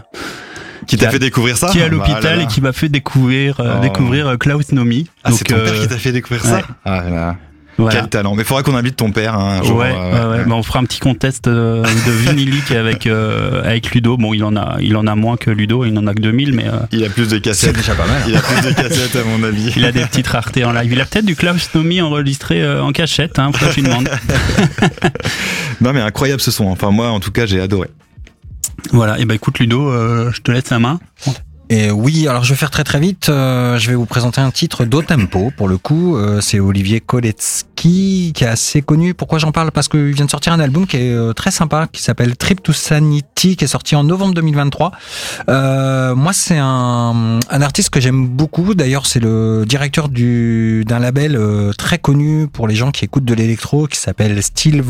Qui 0.87 0.97
t'a 0.97 1.11
fait 1.11 1.19
découvrir 1.19 1.57
ça? 1.57 1.67
qui 1.71 1.81
est 1.81 1.83
à 1.83 1.89
Bah, 1.89 1.97
l'hôpital 1.97 2.41
et 2.41 2.47
qui 2.47 2.61
m'a 2.61 2.73
fait 2.73 2.89
découvrir 2.89 3.59
euh, 3.59 3.75
Oh. 3.79 3.83
découvrir 3.83 4.37
Klaus 4.39 4.71
Nomi. 4.71 5.09
Ah, 5.25 5.33
c'est 5.33 5.43
ton 5.43 5.57
père 5.57 5.65
euh, 5.75 5.83
qui 5.83 5.89
t'a 5.89 5.97
fait 5.99 6.13
découvrir 6.13 6.45
ça? 6.45 6.59
ouais. 6.59 6.63
Ah 6.85 7.03
là. 7.11 7.37
Voilà. 7.79 8.01
Quel 8.01 8.09
talent. 8.09 8.35
Mais 8.35 8.43
faudra 8.43 8.65
qu'on 8.65 8.75
invite 8.75 8.97
ton 8.97 9.13
père 9.13 9.35
hein, 9.39 9.61
un 9.61 9.63
jour. 9.63 9.77
ouais, 9.79 9.95
euh, 9.97 10.33
ouais, 10.33 10.39
ouais. 10.41 10.45
Bah, 10.47 10.55
on 10.57 10.63
fera 10.65 10.81
un 10.81 10.85
petit 10.85 10.99
contest 10.99 11.47
euh, 11.47 11.85
de 11.85 12.11
vinilique 12.11 12.73
avec 12.73 13.07
euh, 13.07 13.63
avec 13.63 13.93
Ludo. 13.93 14.17
Bon, 14.17 14.35
il 14.35 14.43
en 14.43 14.57
a 14.57 14.79
il 14.81 14.97
en 14.97 15.07
a 15.07 15.15
moins 15.15 15.37
que 15.37 15.51
Ludo, 15.51 15.85
il 15.85 15.97
en 15.97 16.07
a 16.09 16.13
que 16.15 16.21
2000 16.21 16.55
mais 16.55 16.67
euh, 16.67 16.73
Il 16.91 17.05
a 17.05 17.09
plus 17.09 17.29
de 17.29 17.39
cassettes. 17.39 17.77
déjà 17.77 17.95
pas 17.95 18.07
mal. 18.07 18.21
Il 18.27 18.37
a 18.37 18.41
plus 18.41 18.69
de 18.69 18.75
cassettes 18.75 19.15
à 19.15 19.23
mon 19.25 19.45
avis. 19.45 19.73
il 19.77 19.85
a 19.85 19.93
des 19.93 20.05
petites 20.05 20.27
raretés 20.27 20.65
en 20.65 20.73
live. 20.73 20.93
Il 20.93 21.01
a 21.01 21.05
peut-être 21.05 21.25
du 21.25 21.37
Klaus 21.37 21.71
Nomi 21.75 22.01
enregistré 22.01 22.61
euh, 22.63 22.83
en 22.83 22.91
cachette, 22.91 23.39
hein, 23.39 23.51
faut 23.55 23.65
que 23.67 23.71
je 23.71 23.77
lui 23.77 23.83
demande. 23.85 24.09
Non 25.81 25.93
mais 25.93 26.01
incroyable 26.01 26.41
ce 26.41 26.51
son. 26.51 26.65
Enfin 26.67 26.91
moi 26.91 27.11
en 27.11 27.21
tout 27.21 27.31
cas 27.31 27.47
j'ai 27.47 27.61
adoré. 27.61 27.89
Voilà, 28.93 29.19
et 29.19 29.25
ben 29.25 29.35
écoute 29.35 29.59
Ludo, 29.59 29.89
euh, 29.91 30.31
je 30.33 30.41
te 30.41 30.51
laisse 30.51 30.71
la 30.71 30.79
main. 30.79 30.99
Et 31.71 31.91
oui, 31.91 32.27
alors 32.27 32.45
je 32.45 32.55
vais 32.55 32.57
faire 32.57 32.71
très 32.71 32.85
très 32.85 32.99
vite. 32.99 33.29
Euh, 33.29 33.79
je 33.79 33.91
vais 33.91 33.95
vous 33.95 34.07
présenter 34.07 34.41
un 34.41 34.51
titre 34.51 34.87
d'O 34.87 35.03
Tempo 35.03 35.53
pour 35.55 35.69
le 35.69 35.77
coup. 35.77 36.17
Euh, 36.17 36.41
c'est 36.41 36.61
Olivier 36.61 37.01
Koletsky 37.01 38.33
qui 38.35 38.45
est 38.45 38.49
assez 38.49 38.81
connu. 38.81 39.13
Pourquoi 39.13 39.39
j'en 39.39 39.53
parle? 39.53 39.71
Parce 39.71 39.89
qu'il 39.89 40.13
vient 40.13 40.25
de 40.25 40.31
sortir 40.31 40.55
un 40.55 40.61
album 40.61 40.87
qui 40.87 40.97
est 40.97 41.13
euh, 41.13 41.35
très 41.35 41.51
sympa, 41.51 41.87
qui 41.93 42.03
s'appelle 42.03 42.37
Trip 42.39 42.63
to 42.63 42.73
Sanity, 42.73 43.57
qui 43.57 43.65
est 43.65 43.69
sorti 43.69 43.97
en 43.97 44.05
novembre 44.05 44.33
2023. 44.35 44.93
Euh, 45.51 46.15
moi, 46.15 46.33
c'est 46.33 46.59
un, 46.59 47.39
un 47.51 47.63
artiste 47.63 47.91
que 47.91 48.01
j'aime 48.01 48.27
beaucoup. 48.27 48.75
D'ailleurs, 48.75 49.05
c'est 49.05 49.21
le 49.21 49.65
directeur 49.67 50.09
du 50.09 50.85
d'un 50.87 50.99
label 50.99 51.39
très 51.77 51.99
connu 51.99 52.49
pour 52.49 52.67
les 52.67 52.77
gens 52.77 52.93
qui 52.93 53.05
écoutent 53.05 53.27
de 53.27 53.35
l'électro, 53.35 53.87
qui 53.87 53.99
s'appelle 53.99 54.43
Steel 54.43 54.81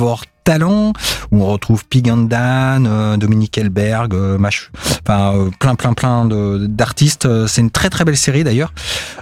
Où 1.31 1.43
on 1.43 1.47
retrouve 1.53 1.85
Pig 1.87 2.09
and 2.11 2.29
Dan, 2.29 2.87
euh, 2.87 3.17
Dominique 3.17 3.59
Elberg, 3.59 4.15
euh, 4.15 4.39
Mach- 4.39 4.71
enfin 5.07 5.35
euh, 5.37 5.51
plein 5.61 5.75
plein 5.75 5.93
plein 5.93 6.25
d'artistes. 6.27 7.29
C'est 7.47 7.61
une 7.61 7.71
très 7.71 7.91
très 7.91 8.05
belle 8.05 8.17
série 8.17 8.45
d'ailleurs. 8.45 8.73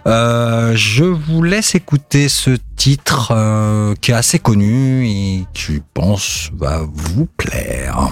Je 0.06 1.04
vous 1.04 1.42
laisse 1.42 1.74
écouter 1.74 2.28
ce 2.28 2.50
titre 2.76 3.32
qui 4.00 4.10
est 4.12 4.14
assez 4.14 4.38
connu 4.38 5.06
et 5.08 5.46
qui 5.52 5.74
je 5.74 5.80
pense 5.94 6.50
va 6.56 6.82
vous 6.92 7.26
plaire. 7.36 8.10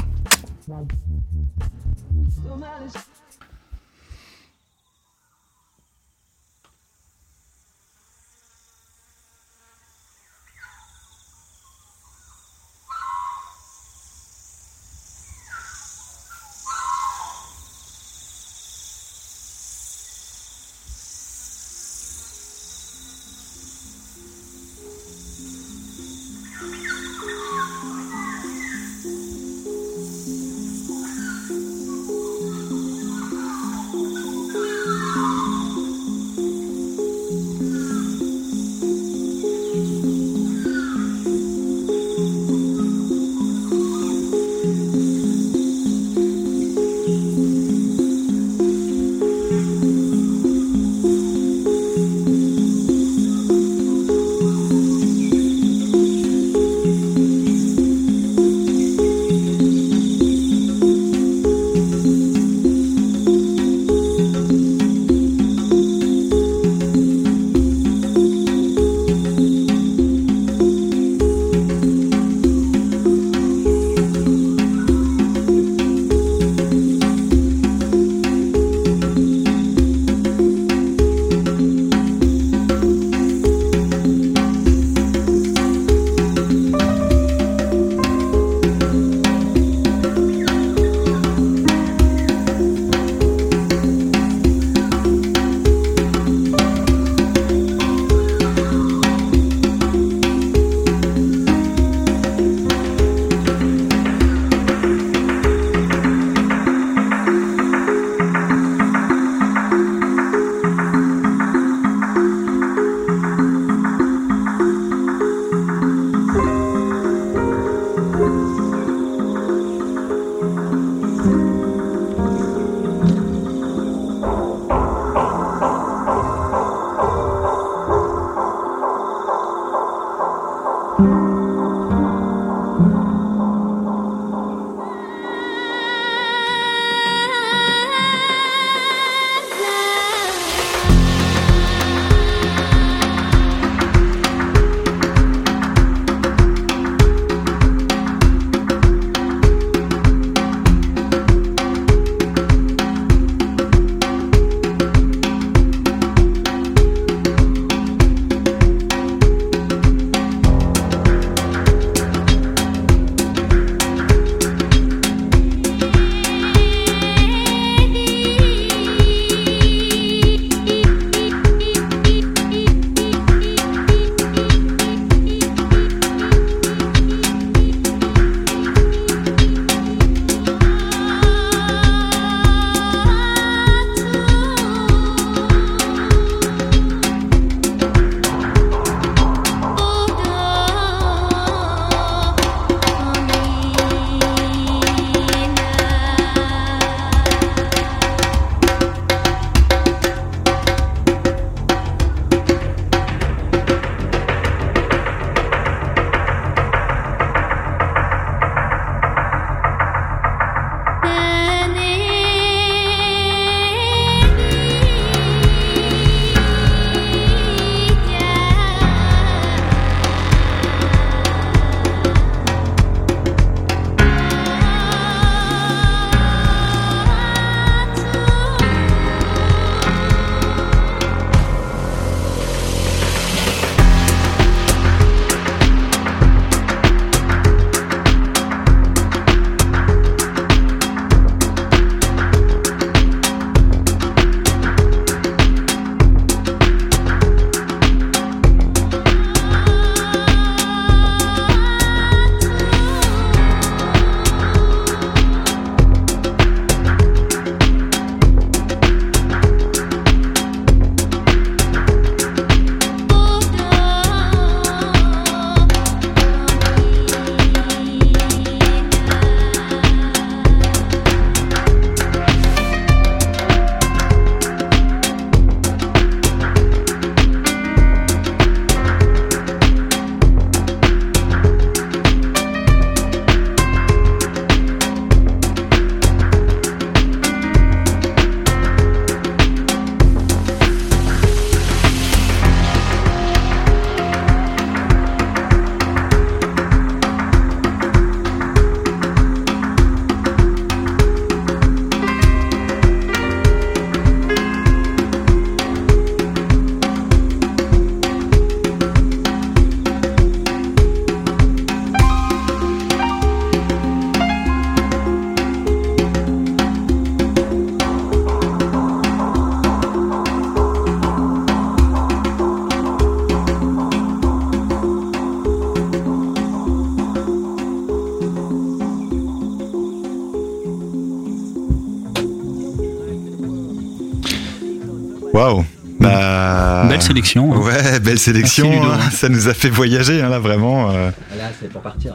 Sélection. 337.25 337.55
hein. 337.55 337.59
Ouais, 337.59 338.01
belle 338.01 338.19
sélection. 338.19 338.69
Merci, 338.71 338.81
Ludo. 338.83 338.93
hein. 338.93 339.11
Ça 339.11 339.29
nous 339.29 339.49
a 339.49 339.55
fait 339.55 339.71
voyager, 339.71 340.23
hein, 340.23 340.29
là, 340.29 340.39
vraiment. 340.39 340.91
euh. 340.91 341.11
Là, 341.37 341.51
c'est 341.61 341.71
pour 341.71 341.83
partir. 341.83 342.15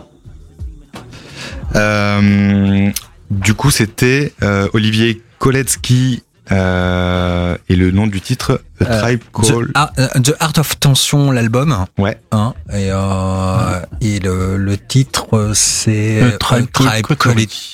Euh, 1.75 2.89
du 3.29 3.53
coup, 3.53 3.71
c'était 3.71 4.33
euh, 4.43 4.67
Olivier 4.73 5.21
Koletsky 5.37 6.23
euh, 6.51 7.55
et 7.69 7.75
le 7.75 7.91
nom 7.91 8.07
du 8.07 8.21
titre, 8.21 8.61
A 8.81 8.85
Euh, 8.85 9.01
Tribe 9.01 9.19
The, 9.19 9.31
Called. 9.51 9.71
Ar- 9.75 9.91
euh, 9.99 10.07
The 10.23 10.33
Art 10.39 10.53
of 10.57 10.79
Tension, 10.79 11.31
l'album. 11.31 11.85
Ouais. 11.99 12.19
Hein, 12.31 12.53
et 12.73 12.89
euh, 12.91 13.79
et 14.01 14.19
le, 14.19 14.57
le 14.57 14.77
titre, 14.77 15.51
c'est 15.53 16.37
Tribe 16.39 16.65
Tribe 16.73 17.05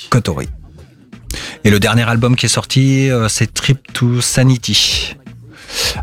Kotori. 0.09 0.49
Et 1.63 1.69
le 1.69 1.79
dernier 1.79 2.03
album 2.03 2.35
qui 2.35 2.45
est 2.47 2.49
sorti, 2.49 3.09
c'est 3.29 3.53
Trip 3.53 3.79
to 3.93 4.19
Sanity. 4.21 5.15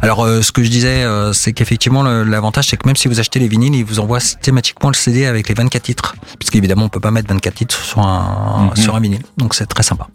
Alors, 0.01 0.25
euh, 0.25 0.43
ce 0.43 0.53
que 0.53 0.63
je 0.63 0.71
disais, 0.71 1.03
euh, 1.05 1.33
c'est 1.33 1.53
qu'effectivement, 1.53 2.03
l'avantage, 2.03 2.69
c'est 2.69 2.77
que 2.77 2.87
même 2.87 2.97
si 2.97 3.09
vous 3.09 3.21
achetez 3.21 3.39
les 3.39 3.49
vinyles, 3.49 3.75
ils 3.75 3.85
vous 3.85 4.01
envoient 4.01 4.21
systématiquement 4.21 4.89
le 4.91 4.95
CD 4.95 5.27
avec 5.27 5.49
les 5.49 5.55
24 5.55 5.83
titres. 5.83 6.15
Puisqu'évidemment, 6.39 6.85
on 6.85 6.89
peut 6.89 7.01
pas 7.01 7.11
mettre 7.11 7.29
24 7.29 7.55
titres 7.55 7.77
sur 7.83 8.01
un, 8.01 8.71
Mhm. 8.71 8.77
sur 8.83 8.95
un 8.97 9.01
vinyle. 9.01 9.23
Donc, 9.37 9.55
c'est 9.55 9.67
très 9.67 9.83
sympa. 9.83 10.07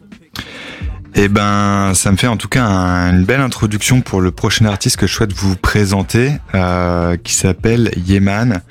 Eh 1.20 1.30
ben, 1.30 1.94
ça 1.96 2.12
me 2.12 2.18
fait 2.18 2.28
en 2.28 2.38
tout 2.38 2.50
cas 2.50 2.64
un- 2.64 3.12
une 3.18 3.24
belle 3.24 3.40
introduction 3.42 4.02
pour 4.02 4.22
le 4.22 4.30
prochain 4.30 4.66
artiste 4.66 4.98
que 4.98 5.08
je 5.08 5.14
souhaite 5.14 5.34
vous 5.34 5.56
présenter, 5.56 6.34
euh, 6.54 7.18
qui 7.18 7.34
s'appelle 7.34 7.90
Yeman. 8.06 8.62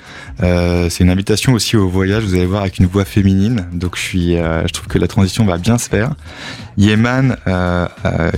Euh, 0.43 0.87
c'est 0.89 1.03
une 1.03 1.09
invitation 1.09 1.51
aussi 1.53 1.75
au 1.75 1.89
voyage. 1.89 2.23
Vous 2.23 2.35
allez 2.35 2.45
voir 2.45 2.61
avec 2.61 2.79
une 2.79 2.85
voix 2.85 3.03
féminine. 3.03 3.67
Donc, 3.73 3.97
je 3.97 4.01
suis, 4.01 4.37
euh, 4.37 4.65
je 4.65 4.71
trouve 4.71 4.87
que 4.87 4.97
la 4.97 5.07
transition 5.07 5.43
va 5.45 5.57
bien 5.57 5.77
se 5.77 5.89
faire. 5.89 6.11
Yeman, 6.77 7.35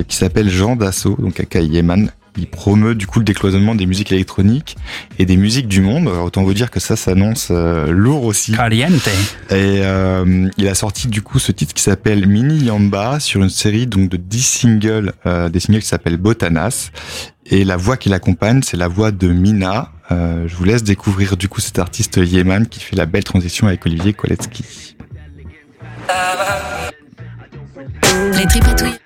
qui 0.08 0.16
s'appelle 0.16 0.50
Jean 0.50 0.76
Dassault, 0.76 1.18
donc 1.20 1.40
aka 1.40 1.60
Yeman. 1.60 2.10
Il 2.40 2.48
promeut 2.48 2.96
du 2.96 3.06
coup 3.06 3.20
le 3.20 3.26
décloisonnement 3.26 3.76
des 3.76 3.86
musiques 3.86 4.14
électroniques 4.14 4.78
et 5.18 5.26
des 5.26 5.36
musiques 5.36 5.68
du 5.68 5.82
monde. 5.82 6.08
Alors, 6.08 6.26
autant 6.26 6.44
vous 6.44 6.54
dire 6.54 6.72
que 6.72 6.80
ça 6.80 6.96
s'annonce 6.96 7.50
euh, 7.52 7.92
lourd 7.92 8.24
aussi. 8.24 8.54
Caliente. 8.54 9.08
Et 9.50 9.82
euh, 9.84 10.50
il 10.58 10.68
a 10.70 10.76
sorti 10.76 11.10
du 11.10 11.22
coup 11.22 11.38
ce 11.38 11.52
titre 11.52 11.74
qui 11.74 11.84
s'appelle 11.84 12.28
Mini 12.28 12.60
Yamba 12.66 13.20
sur 13.20 13.44
une 13.44 13.50
série 13.50 13.88
donc 13.88 14.10
de 14.10 14.16
10 14.16 14.42
singles, 14.42 15.14
euh, 15.26 15.50
des 15.50 15.60
singles 15.60 15.82
qui 15.82 15.88
s'appellent 15.88 16.18
Botanas. 16.18 16.92
Et 17.46 17.66
la 17.66 17.76
voix 17.76 17.98
qui 17.98 18.10
l'accompagne, 18.10 18.62
c'est 18.64 18.78
la 18.78 18.88
voix 18.88 19.12
de 19.12 19.28
Mina. 19.28 19.92
Euh, 20.12 20.48
je 20.48 20.56
vous 20.56 20.64
laisse 20.64 20.84
découvrir 20.84 21.36
du 21.36 21.50
coup 21.50 21.60
cet 21.60 21.78
artiste 21.80 22.18
Yeman 22.18 22.68
qui 22.68 22.80
fait 22.80 22.96
la 22.96 23.06
belle 23.06 23.24
transition 23.24 23.68
avec 23.68 23.86
Olivier 23.86 24.14
Koletsky. 24.14 24.96
Les 28.34 28.46
tripatouilles. 28.48 29.00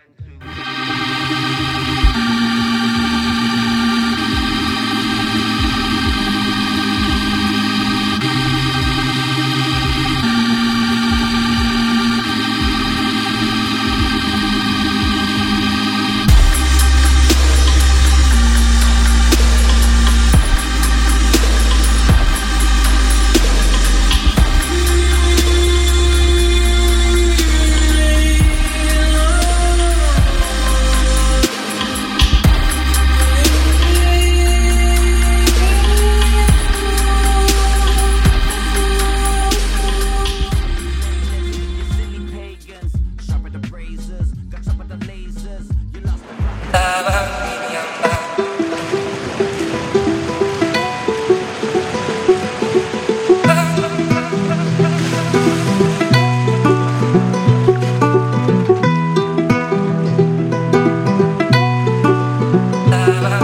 la 63.08 63.43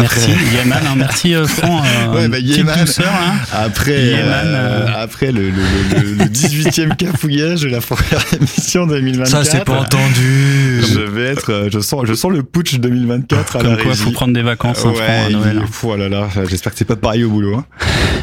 Merci, 0.00 0.30
Yeman, 0.54 0.78
hein, 0.86 0.94
merci 0.96 1.34
euh, 1.34 1.46
Franck. 1.46 1.84
Euh, 1.90 2.14
ouais, 2.14 2.28
bah, 2.28 2.38
douceur, 2.40 3.06
hein. 3.12 3.34
après, 3.52 4.00
Yeman, 4.06 4.46
euh, 4.46 4.86
après 4.96 5.32
le, 5.32 5.50
le, 5.50 5.62
le, 5.96 6.14
le 6.14 6.24
18e 6.24 6.96
cafouillage 6.96 7.62
de 7.62 7.68
la 7.68 7.80
première 7.80 8.24
émission 8.32 8.86
2024. 8.86 9.28
Ça, 9.28 9.44
c'est 9.44 9.64
pas 9.64 9.80
entendu. 9.80 10.82
Je 10.82 11.00
vais 11.00 11.24
être, 11.28 11.52
euh, 11.52 11.68
je 11.72 11.80
sens, 11.80 12.04
je 12.06 12.14
sens 12.14 12.30
le 12.30 12.42
putsch 12.42 12.76
2024 12.78 13.56
à 13.56 13.60
Comme 13.60 13.70
la 13.70 13.76
quoi, 13.76 13.90
régie. 13.92 14.02
faut 14.04 14.10
prendre 14.12 14.32
des 14.34 14.42
vacances, 14.42 14.84
hein, 14.84 14.90
Ouais, 14.90 14.94
Franck, 14.96 15.26
à 15.26 15.30
Noël. 15.30 15.62
oh 15.82 15.96
là 15.96 16.08
là, 16.08 16.28
j'espère 16.48 16.72
que 16.72 16.78
c'est 16.78 16.84
pas 16.84 16.96
pareil 16.96 17.24
au 17.24 17.30
boulot. 17.30 17.56
Hein. 17.56 17.64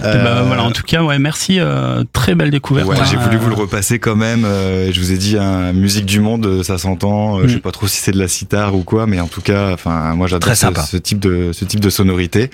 Bah, 0.04 0.44
voilà, 0.46 0.64
en 0.64 0.72
tout 0.72 0.84
cas, 0.84 1.04
ouais, 1.04 1.20
merci, 1.20 1.60
euh, 1.60 2.04
très 2.14 2.36
belle 2.36 2.52
découverte. 2.52 2.88
Ouais, 2.88 2.98
j'ai 3.10 3.18
voulu 3.18 3.36
euh, 3.38 3.40
vous 3.40 3.50
le 3.50 3.56
repasser 3.56 4.00
quand 4.00 4.16
même. 4.16 4.44
euh, 4.46 4.92
je 4.92 5.00
vous 5.00 5.12
ai 5.12 5.18
dit, 5.18 5.36
musique 5.74 6.06
du 6.06 6.20
monde, 6.20 6.46
euh, 6.46 6.64
ça 6.64 6.78
s'entend. 6.78 7.40
Euh, 7.40 7.44
Je 7.48 7.54
sais 7.54 7.58
Mm. 7.58 7.62
pas 7.62 7.72
trop 7.72 7.88
si 7.88 7.98
c'est 8.02 8.12
de 8.12 8.20
la 8.20 8.28
sitar 8.28 8.76
ou 8.76 8.84
quoi, 8.84 9.08
mais 9.08 9.20
en 9.20 9.28
tout 9.28 9.42
cas, 9.42 9.72
enfin, 9.74 10.14
moi 10.16 10.28
j'adore 10.28 10.56
ce, 10.56 10.68
ce 10.92 10.98
type 10.98 11.20
de 11.20 11.52
ce 11.54 11.66
type 11.68 11.80
de 11.82 11.90
sonorité. 11.90 12.50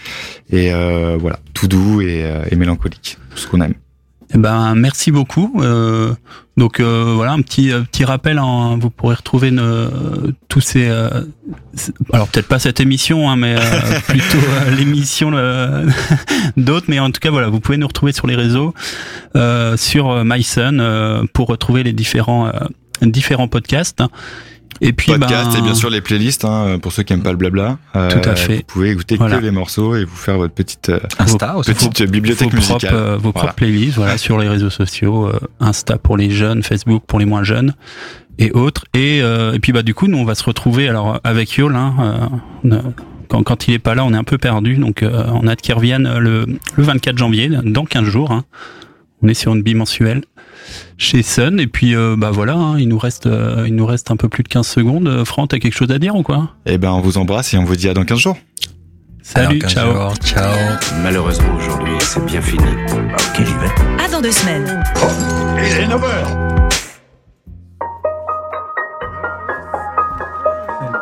Et 0.52 0.74
euh, 0.74 1.18
voilà, 1.20 1.40
tout 1.54 1.68
doux 1.68 2.02
et, 2.02 2.24
euh, 2.26 2.44
et 2.52 2.56
mélancolique, 2.56 3.18
tout 3.32 3.38
ce 3.38 3.48
qu'on 3.48 3.62
aime. 3.62 3.76
Eh 4.36 4.40
ben, 4.40 4.74
merci 4.74 5.12
beaucoup. 5.12 5.62
Euh, 5.62 6.14
donc 6.58 6.80
euh, 6.80 7.14
voilà, 7.16 7.34
un 7.34 7.42
petit 7.42 7.72
petit 7.92 8.04
rappel. 8.04 8.40
hein, 8.40 8.78
vous 8.82 8.90
pourrez 8.90 9.14
retrouver 9.16 9.52
ne- 9.52 10.32
tous 10.48 10.60
ces. 10.62 10.88
euh, 10.88 11.10
alors 12.12 12.28
peut-être 12.30 12.48
pas 12.48 12.58
cette 12.58 12.80
émission, 12.80 13.30
hein, 13.30 13.36
mais 13.36 13.56
plutôt 14.08 14.40
l'émission 14.76 15.32
d'autres. 16.58 16.86
Mais 16.90 16.98
en 17.00 17.12
tout 17.12 17.20
cas, 17.20 17.30
voilà, 17.30 17.50
vous 17.50 17.60
pouvez 17.60 17.78
nous 17.78 17.88
retrouver 17.88 18.12
sur 18.12 18.26
les 18.26 18.36
réseaux, 18.36 18.74
sur 19.76 20.26
MySun, 20.26 21.26
pour 21.34 21.48
retrouver 21.48 21.84
les 21.84 21.94
différents 21.94 22.52
différents 23.02 23.48
podcasts. 23.48 24.02
Et 24.82 24.94
puis, 24.94 25.12
Podcast 25.12 25.52
ben, 25.54 25.60
et 25.60 25.62
bien 25.62 25.74
sûr 25.76 25.90
les 25.90 26.02
playlists 26.02 26.46
hein, 26.46 26.78
pour 26.82 26.92
ceux 26.92 27.04
qui 27.04 27.14
aiment 27.14 27.24
pas 27.24 27.32
le 27.32 27.38
blabla. 27.38 27.78
Euh, 27.96 28.10
Tout 28.10 28.30
à 28.30 28.36
fait. 28.36 28.58
Vous 28.58 28.62
pouvez 28.68 28.92
écouter 28.92 29.16
Voilà. 29.18 29.38
que 29.38 29.44
les 29.44 29.52
morceaux 29.52 29.96
et 29.96 30.06
vous 30.06 30.16
faire 30.16 30.38
votre 30.38 30.54
petite 30.54 30.90
euh, 30.90 31.00
Insta 31.20 31.56
aussi. 31.58 31.74
petite 31.74 32.04
bibliothèque 32.10 32.50
vos 32.52 32.56
musicale. 32.58 32.80
propres, 32.92 32.96
euh, 32.96 33.16
vos 33.16 33.20
Voilà. 33.32 33.32
propres 33.34 33.54
playlists, 33.56 33.96
voilà, 33.98 34.18
sur 34.18 34.38
les 34.38 34.48
réseaux 34.50 34.70
sociaux, 34.70 35.28
euh, 35.28 35.40
Insta 35.60 35.98
pour 35.98 36.18
les 36.18 36.30
jeunes, 36.30 36.64
Facebook 36.64 37.04
pour 37.08 37.20
les 37.20 37.26
moins 37.26 37.44
jeunes 37.44 37.74
et 38.40 38.52
autres. 38.52 38.86
Et, 38.94 39.22
euh, 39.22 39.54
et 39.54 39.60
puis 39.60 39.72
bah 39.72 39.84
du 39.84 39.94
coup, 39.94 40.08
nous 40.08 40.18
on 40.18 40.26
va 40.26 40.36
se 40.36 40.44
retrouver 40.44 40.88
alors 40.90 41.20
avec 41.24 41.52
Yol. 41.56 41.76
Hein, 41.76 42.30
euh, 42.66 42.80
quand, 43.30 43.44
quand 43.44 43.68
il 43.68 43.74
est 43.74 43.80
pas 43.80 43.96
là, 43.96 44.04
on 44.06 44.14
est 44.14 44.18
un 44.18 44.24
peu 44.24 44.38
perdu, 44.38 44.76
donc 44.76 45.02
euh, 45.04 45.24
on 45.34 45.48
a 45.48 45.52
hâte 45.52 45.62
qu'il 45.62 45.74
revienne 45.74 46.18
le, 46.20 46.46
le 46.76 46.84
24 46.84 47.18
janvier, 47.18 47.50
dans 47.64 47.86
15 47.86 48.04
jours. 48.06 48.32
hein. 48.32 48.44
On 49.22 49.28
est 49.30 49.34
sur 49.34 49.54
une 49.56 49.64
bimensuelle 49.64 50.22
chez 50.98 51.22
Sun. 51.24 51.60
Et 51.60 51.68
puis 51.68 51.96
euh, 51.96 52.16
bah 52.18 52.32
voilà, 52.32 52.54
hein, 52.56 52.78
il 52.80 52.88
nous 52.88 52.98
reste 52.98 53.26
euh, 53.28 53.66
il 53.68 53.76
nous 53.76 53.86
reste 53.86 54.12
un 54.12 54.16
peu 54.18 54.30
plus 54.30 54.44
de 54.44 54.48
15 54.50 54.66
secondes. 54.68 55.08
Euh, 55.08 55.26
Franck, 55.26 55.50
t'as 55.50 55.60
quelque 55.60 55.74
chose 55.76 55.92
à 55.92 56.00
dire 56.00 56.16
ou 56.16 56.24
quoi? 56.24 56.50
Eh 56.66 56.78
ben, 56.78 56.92
on 56.92 57.02
vous 57.02 57.18
embrasse 57.18 57.54
et 57.54 57.58
on 57.58 57.64
vous 57.66 57.76
dit 57.76 57.90
à 57.90 57.94
dans 57.94 58.06
15 58.06 58.18
jours. 58.20 58.38
Salut, 59.22 59.60
ciao. 59.62 59.94
jours, 59.94 60.14
Ciao. 60.24 60.54
Malheureusement, 61.02 61.56
aujourd'hui, 61.58 61.94
c'est 62.02 62.26
bien 62.26 62.42
fini. 62.42 62.66
Ok, 62.92 63.38
j'y 63.38 63.44
vais. 63.44 64.04
À 64.04 64.10
dans 64.10 64.22
deux 64.22 64.32
semaines. 64.34 64.84
Il 65.58 65.64
est 65.64 65.88
9h 65.88 66.00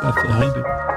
Pas 0.01 0.13
fait 0.13 0.31
rire 0.33 0.53
de- 0.53 0.90